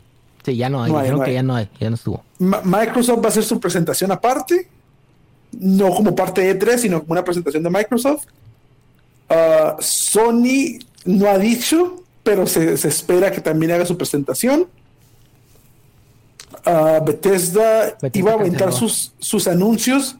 [0.44, 0.90] Sí, ya no hay.
[0.92, 1.34] No hay, no que hay.
[1.34, 1.68] ya no hay.
[1.80, 2.24] Ya no estuvo.
[2.40, 4.66] Ma- Microsoft va a hacer su presentación aparte,
[5.52, 8.24] no como parte de E3, sino como una presentación de Microsoft.
[9.28, 14.68] Ah, Sony no ha dicho, pero se, se espera que también haga su presentación.
[16.64, 20.16] Ah, Bethesda, Bethesda iba a aventar sus, sus anuncios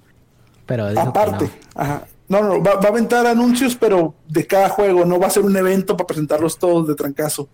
[0.67, 1.45] Pero aparte.
[1.45, 1.51] no.
[1.83, 2.07] Ajá.
[2.29, 5.43] No, no, va, va a aventar anuncios, pero de cada juego, no va a ser
[5.43, 7.47] un evento para presentarlos todos de trancazo.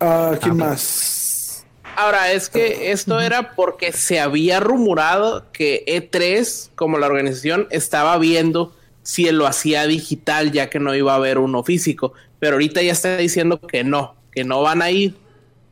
[0.00, 1.64] Ah, ¿Quién Ah, más?
[1.96, 8.16] Ahora, es que esto era porque se había rumorado que E3, como la organización, estaba
[8.18, 8.72] viendo
[9.02, 12.12] si lo hacía digital, ya que no iba a haber uno físico.
[12.38, 15.16] Pero ahorita ya está diciendo que no, que no van a ir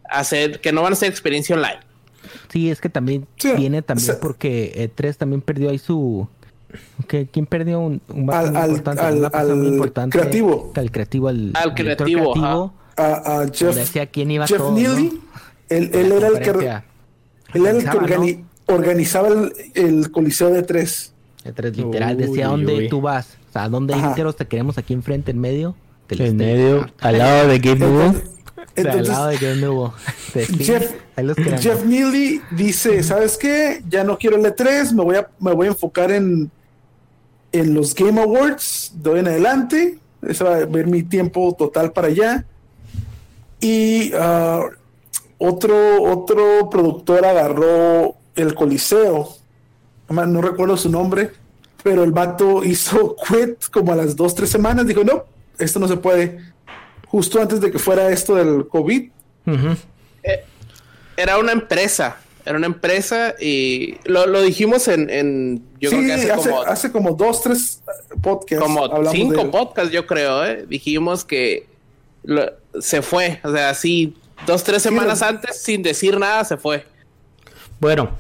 [0.09, 1.79] a hacer, que no van a hacer experiencia online.
[2.53, 6.29] Sí, es que también Sí, viene también o sea- porque E3 también perdió ahí su...
[7.09, 9.03] ¿Qué- ¿Quién perdió un, un Al- muy al- importante?
[9.03, 10.19] al- Una muy importante.
[10.19, 10.73] creativo.
[10.75, 13.03] Al creativo, al, Al creativo, A,
[13.43, 15.11] a Jeff, decía quién iba Jeff todo, Neely, ¿no?
[15.69, 18.07] él, él era el que, él era el que Organizaba, ¿no?
[18.07, 21.13] organi- organizaba el, el Coliseo de tres.
[21.45, 22.89] E3 literal Uy, decía dónde uy.
[22.89, 23.37] tú vas.
[23.49, 24.09] O sea, dónde Ajá.
[24.09, 25.75] enteros te queremos aquí enfrente, en medio.
[26.09, 27.57] Del En medio, al lado de.
[27.57, 28.23] Entonces,
[28.77, 29.95] O sea, al lado de hubo.
[30.33, 30.73] Sí,
[31.61, 33.83] Jeff, Neely dice, ¿sabes qué?
[33.89, 36.51] Ya no quiero el E3, me voy a, me voy a enfocar en,
[37.53, 39.99] en los Game Awards de hoy en adelante.
[40.21, 42.45] Ese va a ver mi tiempo total para allá.
[43.61, 44.67] Y ah,
[45.39, 49.29] otro, otro productor agarró el Coliseo.
[50.07, 51.31] Además, No recuerdo su nombre,
[51.83, 54.87] pero el vato hizo quit como a las dos, tres semanas.
[54.87, 55.25] Dijo, no,
[55.59, 56.39] esto no se puede.
[57.07, 59.11] Justo antes de que fuera esto del COVID.
[59.47, 59.77] Ujú.
[61.17, 66.07] Era una empresa, era una empresa y lo, lo dijimos en, en yo sí, creo
[66.09, 67.83] que hace, hace, como, hace como dos, tres
[68.23, 68.63] podcasts.
[68.65, 70.67] como cinco podcasts, yo creo, ¿eh?
[70.69, 71.67] dijimos que
[72.23, 74.15] lo- se fue, o sea, así
[74.47, 76.85] dos, tres semanas lo- antes, sin decir nada, se fue.
[77.81, 78.11] Bueno,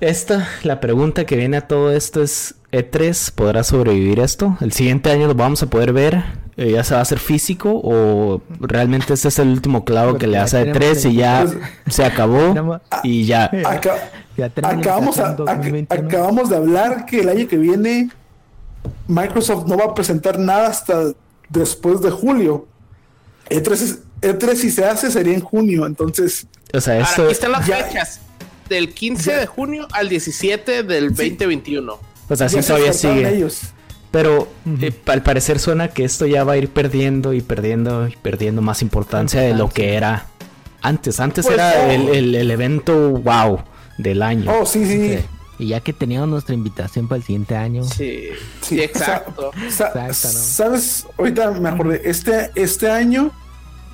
[0.00, 4.56] esta, la pregunta que viene a todo esto es, ¿E3 podrá sobrevivir esto?
[4.60, 6.24] ¿El siguiente año lo vamos a poder ver?
[6.56, 7.70] Eh, ¿Ya se va a hacer físico?
[7.82, 11.46] ¿O realmente este es el último clavo que le hace a E3 y ya
[11.88, 13.50] se acabó Tenemos- y ya?
[13.66, 16.08] Aca- Ya tenemos acabamos, a- estación ac- 2021.
[16.08, 18.08] acabamos de hablar que el año que viene
[19.06, 21.12] Microsoft no va a presentar nada hasta
[21.50, 22.66] después de julio.
[23.50, 27.32] E3, es- E3 si se hace sería en junio, entonces O sea, Ahora, esto, aquí
[27.32, 28.20] están las ya- fechas,
[28.70, 31.98] del 15 ya- de junio al 17 del 2021.
[32.28, 33.28] O sea, sí todavía sigue.
[33.36, 33.60] ellos.
[34.10, 34.46] Pero
[34.80, 38.60] eh, al parecer suena que esto ya va a ir perdiendo y perdiendo y perdiendo
[38.60, 40.26] más importancia de lo que era
[40.82, 41.18] antes.
[41.20, 41.90] Antes Pues, era oh.
[41.90, 43.60] el, el- el evento wow
[43.98, 44.52] del año.
[44.52, 45.16] Oh, sí, sí.
[45.16, 45.24] Sí.
[45.58, 47.84] Y ya que teníamos nuestra invitación para el siguiente año.
[47.84, 48.24] Sí,
[48.60, 49.50] Sí, sí, o exacto.
[49.70, 50.12] Sa- Exacto, ¿no?
[50.14, 51.06] ¿Sabes?
[51.18, 53.30] Ahorita me acordé, este, este año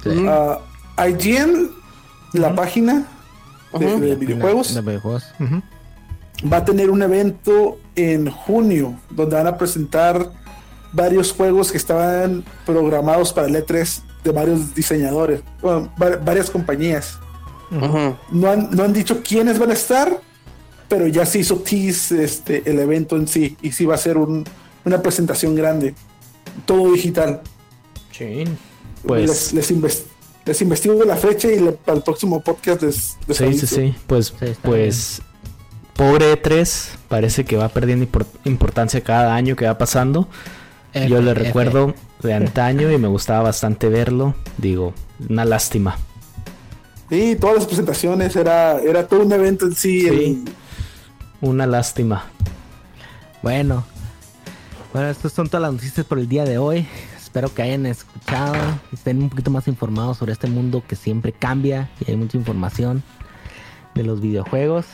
[0.03, 0.11] Sí.
[0.27, 0.61] ah,
[1.07, 1.71] IGN,
[2.33, 3.07] la página
[3.79, 4.01] de, Ujú.
[4.01, 5.25] de videojuegos, De videojuegos.
[6.51, 10.31] Va a tener un evento en junio donde van a presentar
[10.93, 15.93] varios juegos que estaban programados para el E3 de varios diseñadores, bueno,
[16.25, 17.19] varias compañías.
[17.71, 20.21] No han, no han dicho quiénes van a estar,
[20.89, 24.17] pero ya se hizo tease este, el evento en sí y sí va a ser
[24.17, 24.45] un-
[24.85, 25.95] una presentación grande,
[26.65, 27.43] todo digital.
[28.13, 28.57] Chin.
[29.07, 30.03] Pues les, les, inves-
[30.47, 33.67] les investigo la fecha y le- para el próximo podcast les, les sí, sí, aviso.
[33.67, 33.95] sí.
[34.07, 35.23] Pues, Sí, pues
[35.99, 40.29] pobre E3 parece que va perdiendo impor- importancia cada año que va pasando.
[40.95, 41.43] F, Yo le F.
[41.43, 41.93] recuerdo
[42.23, 44.35] de antaño y me gustaba bastante verlo.
[44.59, 44.95] Digo,
[45.29, 45.97] una lástima.
[47.11, 50.03] Sí, todas las presentaciones era, era todo un evento en sí.
[50.03, 50.07] Sí.
[50.09, 50.45] el-
[51.41, 52.25] Una lástima.
[53.43, 53.85] Bueno.
[54.93, 56.87] Bueno, estas son todas las noticias por el día de hoy.
[57.17, 58.55] Espero que hayan escuchado,
[58.93, 63.03] estén un poquito más informados sobre este mundo que siempre cambia y hay mucha información
[63.95, 64.87] de los videojuegos.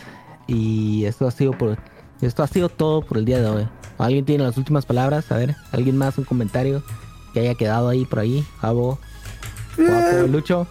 [0.47, 1.78] Y esto ha sido por
[2.20, 3.68] esto ha sido todo por el día de hoy.
[3.99, 5.30] ¿Alguien tiene las últimas palabras?
[5.30, 6.82] A ver, ¿alguien más un comentario
[7.32, 8.45] que haya quedado ahí por ahí?
[8.61, 8.99] Javo,
[9.76, 10.66] Guapo, Lucho.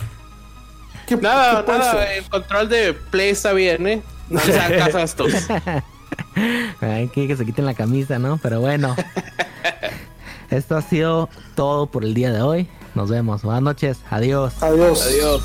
[1.06, 4.02] ¿qué- Nada, qué nada, el control de Play está bien, ¿eh?
[4.30, 5.34] No se hagan caso a estos.
[6.82, 8.38] Ay, que, que se quiten la camisa, ¿no?
[8.42, 8.96] Pero bueno.
[10.50, 12.68] Esto ha sido todo por el día de hoy.
[12.96, 13.42] Nos vemos.
[13.44, 14.00] Buenas noches.
[14.10, 14.54] Adiós.
[14.62, 15.02] Adiós.
[15.06, 15.42] Adiós.